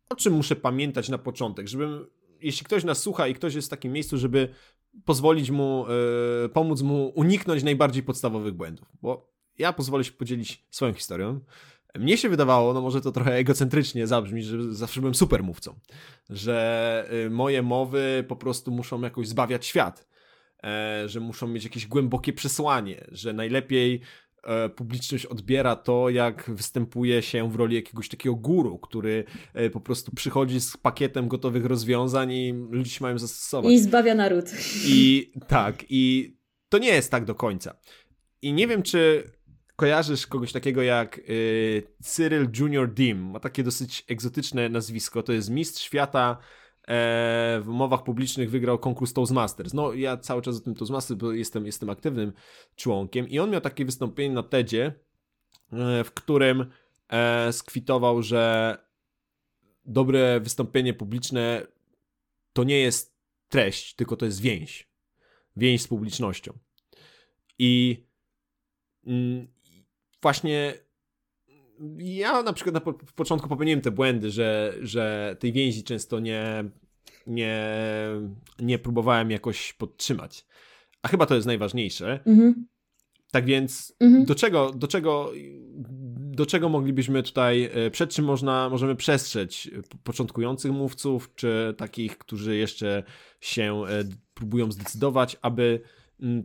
[0.10, 2.08] o czym muszę pamiętać na początek, żebym,
[2.42, 4.50] jeśli ktoś nas słucha i ktoś jest w takim miejscu, żeby
[5.06, 5.86] pozwolić mu,
[6.42, 11.40] yy, pomóc mu uniknąć najbardziej podstawowych błędów, bo ja pozwolę się podzielić swoją historią.
[12.00, 15.76] Mnie się wydawało, no może to trochę egocentrycznie zabrzmi, że zawsze byłem super mówcą,
[16.30, 20.08] że yy, moje mowy po prostu muszą jakoś zbawiać świat,
[20.64, 20.70] yy,
[21.10, 24.02] że muszą mieć jakieś głębokie przesłanie, że najlepiej
[24.46, 29.24] E, publiczność odbiera to, jak występuje się w roli jakiegoś takiego guru, który
[29.54, 33.74] e, po prostu przychodzi z pakietem gotowych rozwiązań i ludzie się mają zastosować.
[33.74, 34.46] I zbawia naród.
[34.88, 36.36] I tak, i
[36.70, 37.78] to nie jest tak do końca.
[38.41, 39.32] I nie wiem, czy
[39.76, 43.30] kojarzysz kogoś takiego jak y, Cyril Junior Dim.
[43.32, 45.24] Ma takie dosyć egzotyczne nazwisko.
[45.24, 46.38] To jest mistrz świata
[46.88, 49.74] E, w umowach publicznych wygrał konkurs Toastmasters.
[49.74, 52.34] No ja cały czas o tym Toastmasters, bo jestem, jestem aktywnym
[52.76, 54.86] członkiem i on miał takie wystąpienie na TEDzie,
[55.74, 56.72] e, w którym
[57.10, 58.78] e, skwitował, że
[59.86, 61.68] dobre wystąpienie publiczne
[62.54, 63.16] to nie jest
[63.50, 64.90] treść, tylko to jest więź.
[65.56, 66.58] Więź z publicznością.
[67.60, 68.04] I
[69.06, 69.48] mm,
[70.26, 70.74] właśnie
[71.98, 76.64] ja na przykład na po, początku popełniłem te błędy, że, że tej więzi często nie,
[77.28, 77.68] nie,
[78.60, 80.46] nie próbowałem jakoś podtrzymać.
[81.02, 82.20] A chyba to jest najważniejsze.
[82.26, 82.68] Mhm.
[83.32, 84.26] Tak więc mhm.
[84.26, 85.32] do czego, do czego,
[86.18, 89.68] do czego moglibyśmy tutaj, e, przed czym można, możemy przestrzec
[90.04, 93.04] początkujących mówców, czy takich, którzy jeszcze
[93.42, 94.04] się e,
[94.34, 95.82] próbują zdecydować, aby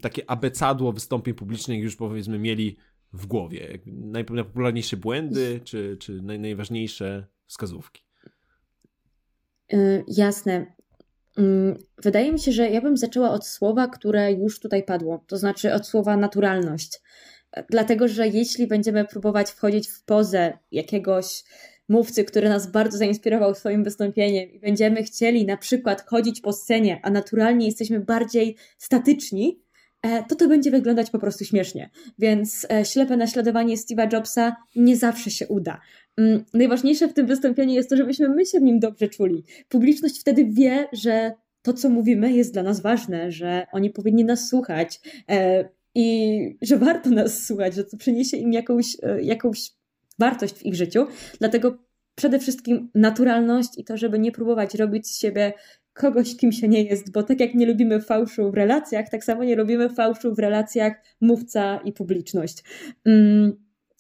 [0.01, 2.77] takie abecadło wystąpień publicznych już powiedzmy mieli
[3.13, 3.79] w głowie?
[3.87, 8.03] Najpopularniejsze błędy, czy, czy naj, najważniejsze wskazówki?
[9.73, 10.67] Yy, jasne.
[11.37, 15.37] Yy, wydaje mi się, że ja bym zaczęła od słowa, które już tutaj padło, to
[15.37, 17.01] znaczy od słowa naturalność.
[17.71, 21.45] Dlatego, że jeśli będziemy próbować wchodzić w pozę jakiegoś
[21.89, 27.01] mówcy, który nas bardzo zainspirował swoim wystąpieniem i będziemy chcieli na przykład chodzić po scenie,
[27.03, 29.61] a naturalnie jesteśmy bardziej statyczni,
[30.29, 31.91] to to będzie wyglądać po prostu śmiesznie.
[32.19, 35.81] Więc e, ślepe naśladowanie Steve'a Jobsa nie zawsze się uda.
[36.17, 39.45] Mm, najważniejsze w tym wystąpieniu jest to, żebyśmy my się w nim dobrze czuli.
[39.69, 41.33] Publiczność wtedy wie, że
[41.63, 46.77] to, co mówimy, jest dla nas ważne, że oni powinni nas słuchać e, i że
[46.77, 49.71] warto nas słuchać, że to przyniesie im jakąś, jakąś
[50.19, 51.07] wartość w ich życiu.
[51.39, 51.79] Dlatego
[52.15, 55.53] przede wszystkim naturalność i to, żeby nie próbować robić z siebie
[56.01, 59.45] kogoś, kim się nie jest, bo tak jak nie lubimy fałszu w relacjach, tak samo
[59.45, 62.65] nie lubimy fałszu w relacjach mówca i publiczność.
[63.05, 63.53] Mm,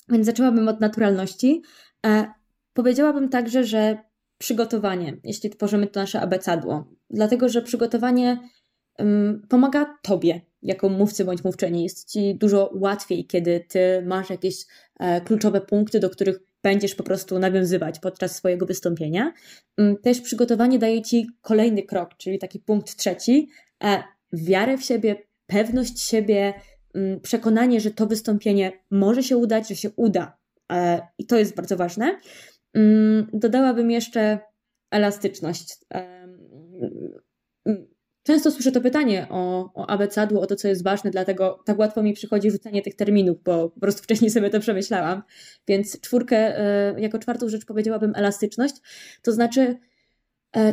[0.09, 1.63] więc zaczęłabym od naturalności.
[2.07, 2.27] E,
[2.73, 3.99] powiedziałabym także, że
[4.39, 8.39] przygotowanie, jeśli tworzymy to nasze abecadło, dlatego że przygotowanie
[8.99, 11.83] um, pomaga tobie, jako mówcy bądź mówczyni.
[11.83, 14.55] Jest ci dużo łatwiej, kiedy ty masz jakieś
[15.01, 19.33] e, kluczowe punkty, do których będziesz po prostu nawiązywać podczas swojego wystąpienia.
[19.77, 23.49] Mm, też przygotowanie daje ci kolejny krok, czyli taki punkt trzeci,
[23.85, 24.03] e,
[24.33, 26.55] wiarę w siebie, pewność siebie,
[26.95, 30.39] mm, przekonanie, że to wystąpienie może się udać, że się uda.
[30.73, 32.21] E, I to jest bardzo ważne.
[32.75, 34.39] Mm, dodałabym jeszcze
[34.91, 35.79] elastyczność
[38.31, 42.03] Często słyszę to pytanie o, o abecadło, o to, co jest ważne, dlatego tak łatwo
[42.03, 45.23] mi przychodzi rzucanie tych terminów, bo po prostu wcześniej sobie to przemyślałam.
[45.69, 46.61] Więc czwórkę,
[46.97, 48.75] y, jako czwartą rzecz powiedziałabym elastyczność,
[49.23, 49.90] to znaczy E,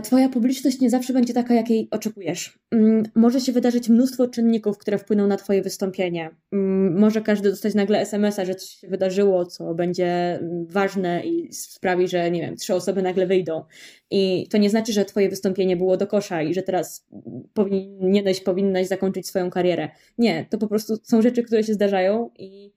[0.04, 2.60] twoja publiczność nie zawsze będzie taka, jakiej oczekujesz.
[2.72, 6.30] Mm, może się wydarzyć mnóstwo czynników, które wpłyną na Twoje wystąpienie.
[6.52, 11.54] Mm, może każdy dostać nagle SMS-a, że coś się wydarzyło, co będzie mm, ważne i
[11.54, 13.64] sprawi, że nie wiem, trzy osoby nagle wyjdą.
[14.12, 17.08] I to nie znaczy, że Twoje wystąpienie było do kosza i że teraz
[17.54, 19.90] powinieneś, powinnaś zakończyć swoją karierę.
[20.18, 22.72] Nie, to po prostu są rzeczy, które się zdarzają i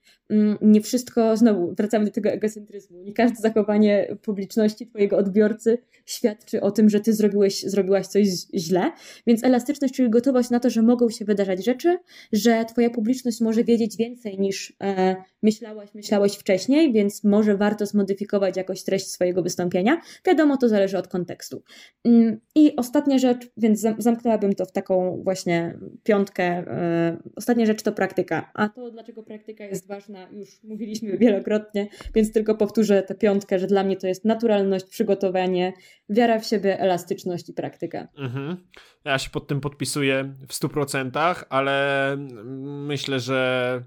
[0.61, 3.03] nie wszystko, znowu wracamy do tego egocentryzmu.
[3.03, 8.91] Nie każde zachowanie publiczności Twojego odbiorcy świadczy o tym, że ty zrobiłeś, zrobiłaś coś źle.
[9.27, 11.97] Więc elastyczność, czyli gotowość na to, że mogą się wydarzać rzeczy,
[12.33, 18.57] że twoja publiczność może wiedzieć więcej niż e, myślałaś, myślałeś wcześniej, więc może warto zmodyfikować
[18.57, 20.01] jakoś treść swojego wystąpienia.
[20.25, 21.63] Wiadomo, to zależy od kontekstu.
[22.03, 26.43] Mm, I ostatnia rzecz, więc zamknęłabym to w taką właśnie piątkę.
[26.43, 28.51] E, ostatnia rzecz to praktyka.
[28.53, 33.67] A to, dlaczego praktyka jest ważna, już mówiliśmy wielokrotnie, więc tylko powtórzę tę piątkę, że
[33.67, 35.73] dla mnie to jest naturalność, przygotowanie,
[36.09, 38.07] wiara w siebie, elastyczność i praktyka.
[38.17, 38.57] Mhm.
[39.05, 42.15] Ja się pod tym podpisuję w 100%, ale
[42.87, 43.81] myślę, że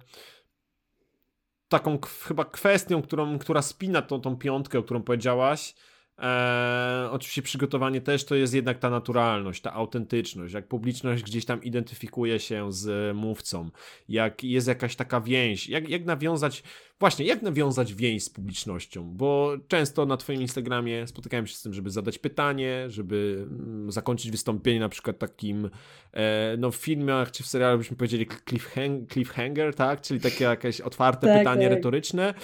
[1.79, 1.99] taką
[2.29, 5.75] chyba kwestią, którą, która spina tą, tą piątkę, o którą powiedziałaś,
[6.19, 11.63] Eee, oczywiście przygotowanie też to jest jednak ta naturalność, ta autentyczność, jak publiczność gdzieś tam
[11.63, 13.71] identyfikuje się z mówcą,
[14.09, 16.63] jak jest jakaś taka więź, jak, jak nawiązać
[17.05, 19.17] Właśnie, jak nawiązać więź z publicznością?
[19.17, 24.31] Bo często na Twoim Instagramie spotykałem się z tym, żeby zadać pytanie, żeby mm, zakończyć
[24.31, 25.71] wystąpienie na przykład takim,
[26.13, 30.01] e, no w filmach czy w serialu byśmy powiedzieli cliffhang cliffhanger, tak?
[30.01, 31.77] Czyli takie jakieś otwarte tak, pytanie tak.
[31.77, 32.35] retoryczne,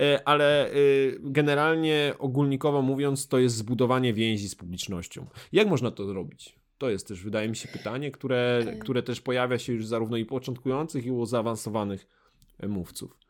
[0.00, 0.72] e, ale e,
[1.20, 5.26] generalnie ogólnikowo mówiąc, to jest zbudowanie więzi z publicznością.
[5.52, 6.56] Jak można to zrobić?
[6.78, 10.24] To jest też, wydaje mi się, pytanie, które, które też pojawia się już zarówno i
[10.24, 12.06] początkujących, i u zaawansowanych
[12.68, 13.20] mówców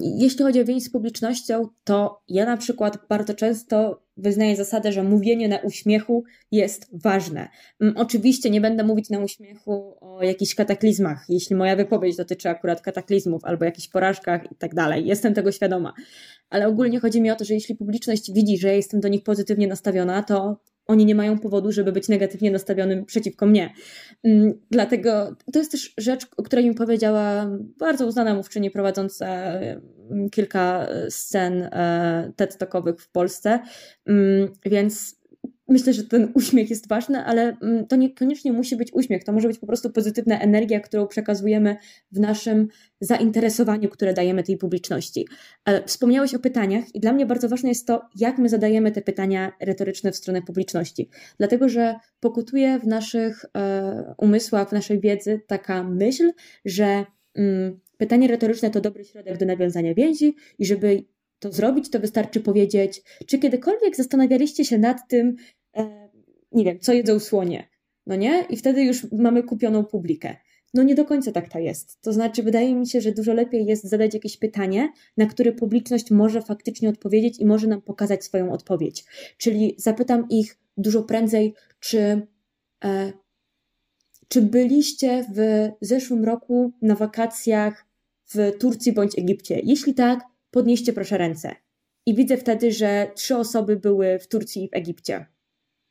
[0.00, 5.02] jeśli chodzi o więź z publicznością, to ja na przykład bardzo często wyznaję zasadę, że
[5.02, 7.48] mówienie na uśmiechu jest ważne.
[7.80, 12.80] Mm, oczywiście nie będę mówić na uśmiechu o jakichś kataklizmach, jeśli moja wypowiedź dotyczy akurat
[12.80, 15.06] kataklizmów albo jakichś porażkach i tak dalej.
[15.06, 15.92] Jestem tego świadoma.
[16.50, 19.22] Ale ogólnie chodzi mi o to, że jeśli publiczność widzi, że ja jestem do nich
[19.22, 23.72] pozytywnie nastawiona, to oni nie mają powodu, żeby być negatywnie nastawionym przeciwko mnie.
[24.24, 30.30] Mm, dlatego to jest też rzecz, o której mi powiedziała bardzo uznana mówczyni prowadząca mm,
[30.30, 33.60] kilka scen e, TED Talkowych w Polsce.
[34.06, 35.23] Mm, więc
[35.68, 39.24] Myślę, że ten uśmiech jest ważny, ale mm, to niekoniecznie musi być uśmiech.
[39.24, 41.76] To może być po prostu pozytywna energia, którą przekazujemy
[42.12, 42.68] w naszym
[43.00, 45.28] zainteresowaniu, które dajemy tej publiczności.
[45.64, 49.02] E, wspomniałeś o pytaniach, i dla mnie bardzo ważne jest to, jak my zadajemy te
[49.02, 51.08] pytania retoryczne w stronę publiczności.
[51.38, 56.32] Dlatego, że pokutuje w naszych e, umysłach, w naszej wiedzy taka myśl,
[56.64, 57.04] że
[57.34, 61.04] mm, pytanie retoryczne to dobry środek do nawiązania więzi i żeby
[61.44, 65.36] to zrobić, to wystarczy powiedzieć, czy kiedykolwiek zastanawialiście się nad tym,
[65.76, 66.08] e,
[66.52, 67.68] nie wiem, co jedzą słonie,
[68.06, 68.44] no nie?
[68.50, 70.36] I wtedy już mamy kupioną publikę.
[70.74, 72.00] no nie do końca tak to jest.
[72.00, 76.10] To znaczy, wydaje mi się, że dużo lepiej jest zadać jakieś pytanie, na które publiczność
[76.10, 79.04] może faktycznie odpowiedzieć i może nam pokazać swoją odpowiedź.
[79.38, 82.26] Czyli zapytam ich dużo prędzej, czy,
[82.84, 83.12] e,
[84.28, 87.86] czy byliście w zeszłym roku na wakacjach
[88.26, 89.60] w Turcji bądź Egipcie?
[89.64, 91.54] Jeśli tak, podnieście proszę ręce.
[92.06, 95.26] I widzę wtedy, że trzy osoby były w Turcji i w Egipcie.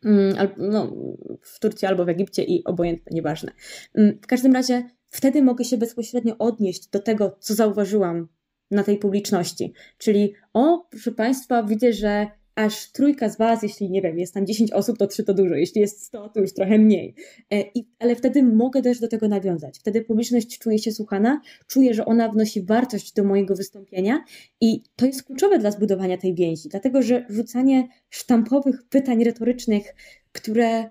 [0.05, 0.95] Mm, no,
[1.41, 3.51] w Turcji albo w Egipcie i obojętne, nieważne.
[3.93, 8.27] Mm, w każdym razie wtedy mogę się bezpośrednio odnieść do tego, co zauważyłam
[8.71, 9.73] na tej publiczności.
[9.97, 14.45] Czyli, o, proszę Państwa, widzę, że aż trójka z Was, jeśli nie wiem, jest tam
[14.45, 17.15] 10 osób, to trzy to dużo, jeśli jest 100, to już trochę mniej.
[17.51, 19.79] E, I, ale wtedy mogę też do tego nawiązać.
[19.79, 24.23] Wtedy publiczność czuje się słuchana, czuje, że ona wnosi wartość do mojego wystąpienia
[24.61, 29.95] i to jest kluczowe dla zbudowania tej więzi, dlatego że rzucanie sztampowych pytań retorycznych,
[30.31, 30.89] które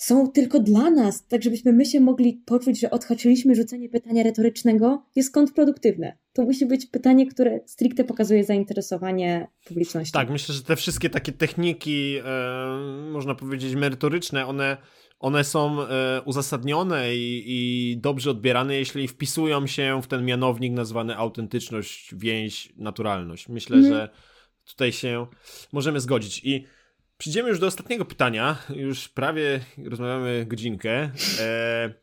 [0.00, 5.06] są tylko dla nas, tak żebyśmy my się mogli poczuć, że odhaczyliśmy rzucenie pytania retorycznego,
[5.16, 6.18] jest kontrproduktywne.
[6.32, 10.12] To musi być pytanie, które stricte pokazuje zainteresowanie publiczności.
[10.12, 14.76] Tak, myślę, że te wszystkie takie techniki, e, można powiedzieć, merytoryczne, one,
[15.18, 21.16] one są e, uzasadnione i, i, dobrze odbierane, jeśli wpisują się w ten mianownik nazwany
[21.16, 23.48] autentyczność, więź, naturalność.
[23.48, 23.92] Myślę, mm.
[23.92, 24.08] że
[24.64, 25.26] tutaj się
[25.72, 26.40] możemy zgodzić.
[26.44, 26.64] I
[27.20, 28.56] Przyjdziemy już do ostatniego pytania.
[28.74, 31.10] Już prawie rozmawiamy godzinkę.
[31.40, 31.94] E,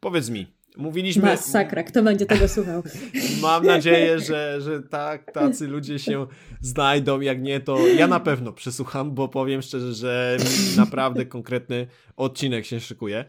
[0.00, 0.46] powiedz mi,
[0.76, 1.22] mówiliśmy...
[1.22, 2.82] Masakra, kto będzie tego słuchał?
[3.42, 6.26] Mam nadzieję, że, że tak, tacy ludzie się
[6.60, 7.20] znajdą.
[7.20, 10.36] Jak nie, to ja na pewno przesłucham, bo powiem szczerze, że
[10.76, 11.86] naprawdę konkretny
[12.16, 13.24] odcinek się szykuje.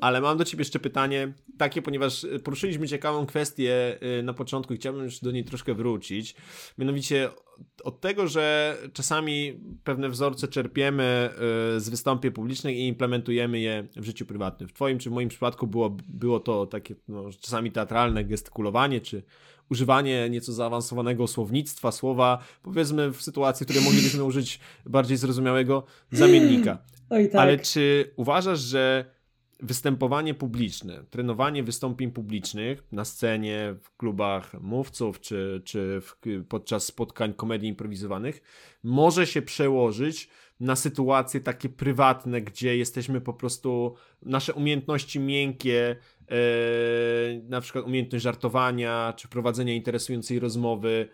[0.00, 4.76] Ale mam do ciebie jeszcze pytanie takie, ponieważ poruszyliśmy ciekawą kwestię y, na początku i
[4.76, 6.34] chciałbym już do niej troszkę wrócić.
[6.78, 7.30] Mianowicie
[7.84, 11.30] od tego, że czasami pewne wzorce czerpiemy
[11.76, 14.68] y, z wystąpień publicznych i implementujemy je w życiu prywatnym.
[14.68, 19.22] W Twoim czy w moim przypadku było, było to takie no, czasami teatralne gestykulowanie, czy
[19.70, 26.78] używanie nieco zaawansowanego słownictwa, słowa, powiedzmy w sytuacji, w której moglibyśmy użyć bardziej zrozumiałego zamiennika.
[27.10, 27.40] Oj, tak.
[27.40, 29.04] Ale czy uważasz, że
[29.62, 36.16] występowanie publiczne, trenowanie wystąpień publicznych na scenie, w klubach mówców czy, czy w,
[36.48, 38.42] podczas spotkań komedii improwizowanych
[38.82, 40.28] może się przełożyć
[40.60, 45.96] na sytuacje takie prywatne, gdzie jesteśmy po prostu, nasze umiejętności miękkie,
[46.30, 46.36] yy,
[47.48, 51.08] na przykład umiejętność żartowania czy prowadzenia interesującej rozmowy,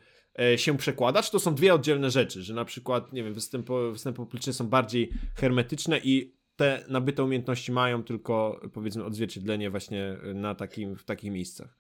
[0.57, 4.17] się przekłada, czy to są dwie oddzielne rzeczy, że na przykład, nie wiem, występy, występy
[4.17, 10.97] publiczne są bardziej hermetyczne i te nabyte umiejętności mają tylko powiedzmy odzwierciedlenie właśnie na takim,
[10.97, 11.77] w takich miejscach.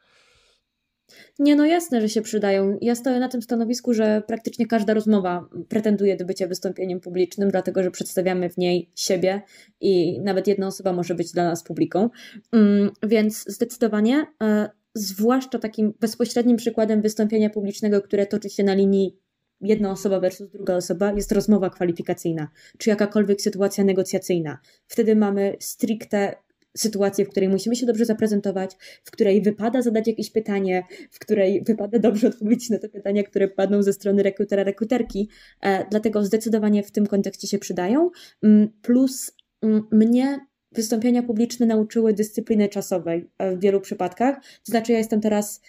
[1.38, 2.78] Nie, no jasne, że się przydają.
[2.80, 7.82] Ja stoję na tym stanowisku, że praktycznie każda rozmowa pretenduje do bycia wystąpieniem publicznym, dlatego
[7.82, 9.42] że przedstawiamy w niej siebie
[9.80, 12.10] i nawet jedna osoba może być dla nas publiką.
[12.52, 19.18] Mm, więc zdecydowanie, e, zwłaszcza takim bezpośrednim przykładem wystąpienia publicznego, które toczy się na linii
[19.60, 24.58] jedna osoba versus druga osoba, jest rozmowa kwalifikacyjna, czy jakakolwiek sytuacja negocjacyjna.
[24.86, 26.34] Wtedy mamy stricte
[26.76, 31.64] sytuację, w której musimy się dobrze zaprezentować, w której wypada zadać jakieś pytanie, w której
[31.64, 35.28] wypada dobrze odpowiedzieć na te pytania, które padną ze strony rekrutera, rekruterki.
[35.62, 38.10] E, dlatego zdecydowanie w tym kontekście się przydają.
[38.42, 39.32] Mm, plus
[39.62, 40.38] mm, mnie
[40.76, 44.36] wystąpienia publiczne nauczyły dyscypliny czasowej e, w wielu przypadkach.
[44.36, 45.60] To znaczy, ja jestem teraz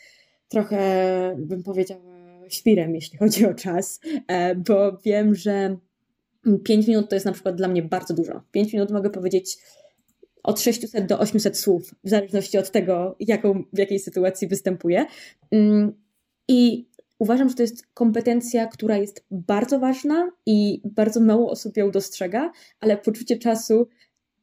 [0.48, 2.18] trochę, bym powiedziała,
[2.50, 5.78] świrem, jeśli chodzi o czas, e, bo wiem, że
[6.64, 8.42] 5 minut to jest na przykład dla mnie bardzo dużo.
[8.52, 9.58] 5 minut mogę powiedzieć
[10.44, 15.06] od 600 do 800 słów, w zależności od tego, jaką, w jakiej sytuacji występuję.
[15.52, 15.94] Mm,
[16.48, 16.88] I
[17.20, 22.52] uważam, że to jest kompetencja, która jest bardzo ważna i bardzo mało osób ją dostrzega,
[22.80, 23.88] ale poczucie czasu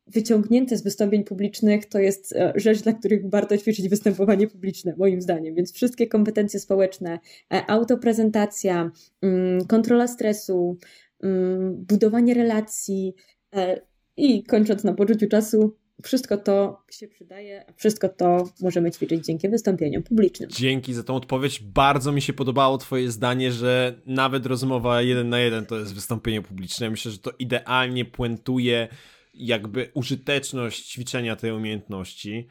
[0.06, 5.22] wyciągnięte z wystąpień publicznych to jest e, rzecz, dla których warto ćwiczyć występowanie publiczne, moim
[5.22, 5.54] zdaniem.
[5.54, 7.18] Więc wszystkie kompetencje społeczne,
[7.52, 8.90] e, autoprezentacja,
[9.22, 10.78] mm, kontrola stresu,
[11.22, 13.14] mm, budowanie relacji
[13.54, 13.80] e,
[14.16, 19.48] i kończąc na poczuciu czasu, wszystko to się przydaje, a wszystko to możemy ćwiczyć dzięki
[19.48, 20.50] wystąpieniom publicznym.
[20.50, 21.60] Dzięki za tą odpowiedź.
[21.62, 26.42] Bardzo mi się podobało Twoje zdanie, że nawet rozmowa jeden na jeden to jest wystąpienie
[26.42, 26.90] publiczne.
[26.90, 28.88] Myślę, że to idealnie puentuje
[29.34, 32.48] jakby użyteczność ćwiczenia tej umiejętności.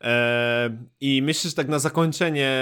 [0.00, 2.52] E, I myślę, że tak na zakończenie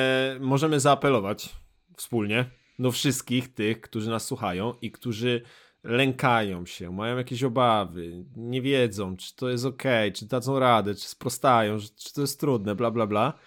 [0.41, 1.49] możemy zaapelować
[1.97, 2.45] wspólnie
[2.79, 5.43] do wszystkich tych, którzy nas słuchają i którzy
[5.85, 9.83] lękają się, mają jakieś obawy, nie wiedzą, czy to jest ok,
[10.14, 13.39] czy dadzą radę, czy sprostają, czy to jest trudne, bla, bla, bla,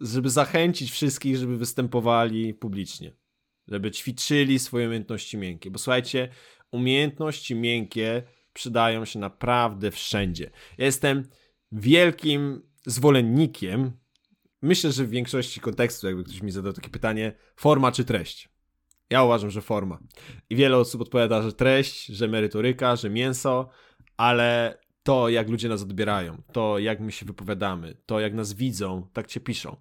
[0.00, 3.12] żeby zachęcić wszystkich, żeby występowali publicznie,
[3.68, 6.28] żeby ćwiczyli swoje umiejętności miękkie, bo słuchajcie,
[6.70, 10.50] umiejętności miękkie przydają się naprawdę wszędzie.
[10.78, 11.28] Ja jestem
[11.72, 13.92] wielkim zwolennikiem
[14.62, 18.48] myślę, że w większości kontekstu, jakby ktoś mi zadał takie pytanie, forma czy treść?
[19.10, 19.98] Ja uważam, że forma.
[20.50, 23.68] I wiele osób odpowiada, że treść, że merytoryka, że mięso,
[24.16, 29.08] ale to, jak ludzie nas odbierają, to, jak my się wypowiadamy, to, jak nas widzą,
[29.12, 29.76] tak cię piszą.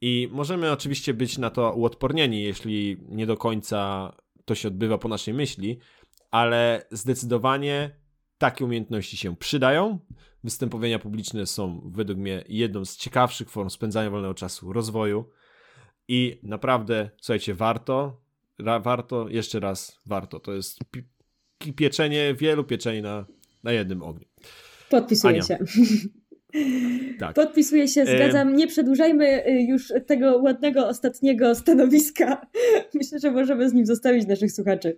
[0.00, 4.12] I możemy oczywiście być na to uodpornieni, jeśli nie do końca
[4.44, 5.78] to się odbywa po naszej myśli,
[6.34, 7.90] ale zdecydowanie
[8.38, 9.98] takie umiejętności się przydają.
[10.44, 15.30] Występowania publiczne są według mnie jedną z ciekawszych form spędzania wolnego czasu, rozwoju
[16.08, 18.20] i naprawdę, słuchajcie, warto,
[18.82, 20.40] warto, jeszcze raz warto.
[20.40, 21.02] To jest pi
[21.72, 23.26] pieczenie, wielu pieczeń na,
[23.62, 24.26] na jednym ogniu.
[24.90, 25.42] Podpisuję Ania.
[25.42, 25.58] się.
[27.18, 27.34] Tak.
[27.34, 28.56] Podpisuję się, zgadzam.
[28.56, 32.46] Nie przedłużajmy y, już tego ładnego ostatniego stanowiska.
[32.94, 34.96] Myślę, że możemy z nim zostawić naszych słuchaczy.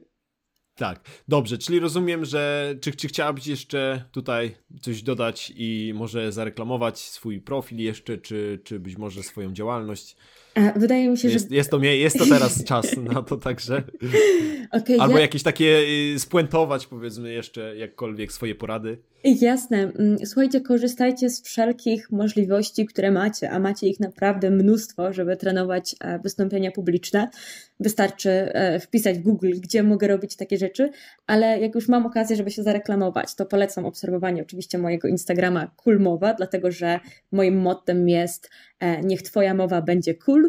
[0.77, 6.99] Tak, dobrze, czyli rozumiem, że czy, czy chciałabyś jeszcze tutaj coś dodać i może zareklamować
[6.99, 10.17] swój profil jeszcze, czy, czy być może swoją działalność?
[10.77, 11.39] Wydaje mi się, że...
[11.51, 13.83] Jest to, jest to teraz czas na to także.
[14.71, 15.21] Okay, Albo ja...
[15.21, 15.79] jakieś takie
[16.15, 18.99] y, spuentować powiedzmy jeszcze jakkolwiek swoje porady.
[19.25, 19.79] Jasne.
[19.79, 25.97] Mm, słuchajcie, korzystajcie z wszelkich możliwości, które macie, a macie ich naprawdę mnóstwo, żeby trenować
[26.01, 27.29] e, wystąpienia publiczne.
[27.81, 30.91] Wystarczy e, wpisać w Google, gdzie mogę robić takie rzeczy,
[31.27, 36.35] ale jak już mam okazję, żeby się zareklamować, to polecam obserwowanie oczywiście mojego Instagrama Kulmowa,
[36.35, 37.01] dlatego że
[37.33, 38.51] moim mottem jest
[38.81, 40.46] e, niech Twoja mowa będzie cool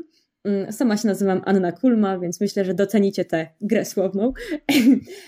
[0.72, 4.34] sama się nazywam Anna Kulma, więc myślę, że docenicie tę grę słowną.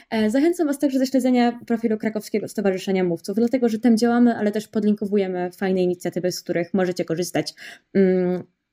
[0.09, 4.51] E, zachęcam Was także do śledzenia profilu Krakowskiego Stowarzyszenia Mówców, dlatego że tam działamy, ale
[4.51, 7.53] też podlinkowujemy fajne inicjatywy, z których możecie korzystać.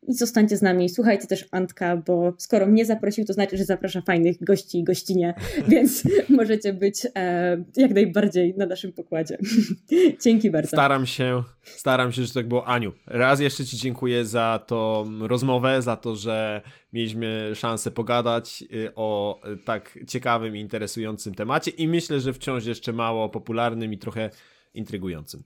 [0.07, 0.89] I zostańcie z nami.
[0.89, 5.35] Słuchajcie też Antka, bo skoro mnie zaprosił, to znaczy, że zaprasza fajnych gości i gościnie,
[5.69, 6.03] więc
[6.39, 9.39] możecie być e, jak najbardziej na naszym pokładzie.
[10.25, 10.69] Dzięki bardzo.
[10.69, 12.67] Staram się, staram się, że tak było.
[12.67, 18.95] Aniu, raz jeszcze Ci dziękuję za tą rozmowę, za to, że mieliśmy szansę pogadać y,
[18.95, 24.31] o tak ciekawym i interesującym temacie i myślę, że wciąż jeszcze mało popularnym i trochę
[24.75, 25.43] intrygującym.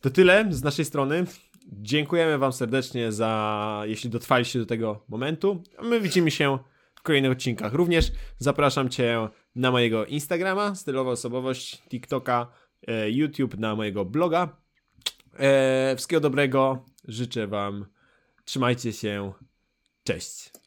[0.00, 1.24] To tyle z naszej strony.
[1.72, 5.62] Dziękujemy Wam serdecznie za, jeśli dotrwaliście do tego momentu.
[5.82, 6.58] My widzimy się
[6.94, 7.74] w kolejnych odcinkach.
[7.74, 12.46] Również zapraszam Cię na mojego Instagrama, stylowa osobowość, TikToka,
[12.86, 14.56] e, YouTube, na mojego bloga.
[15.38, 16.84] E, wszystkiego dobrego.
[17.08, 17.86] Życzę Wam.
[18.44, 19.32] Trzymajcie się.
[20.04, 20.61] Cześć.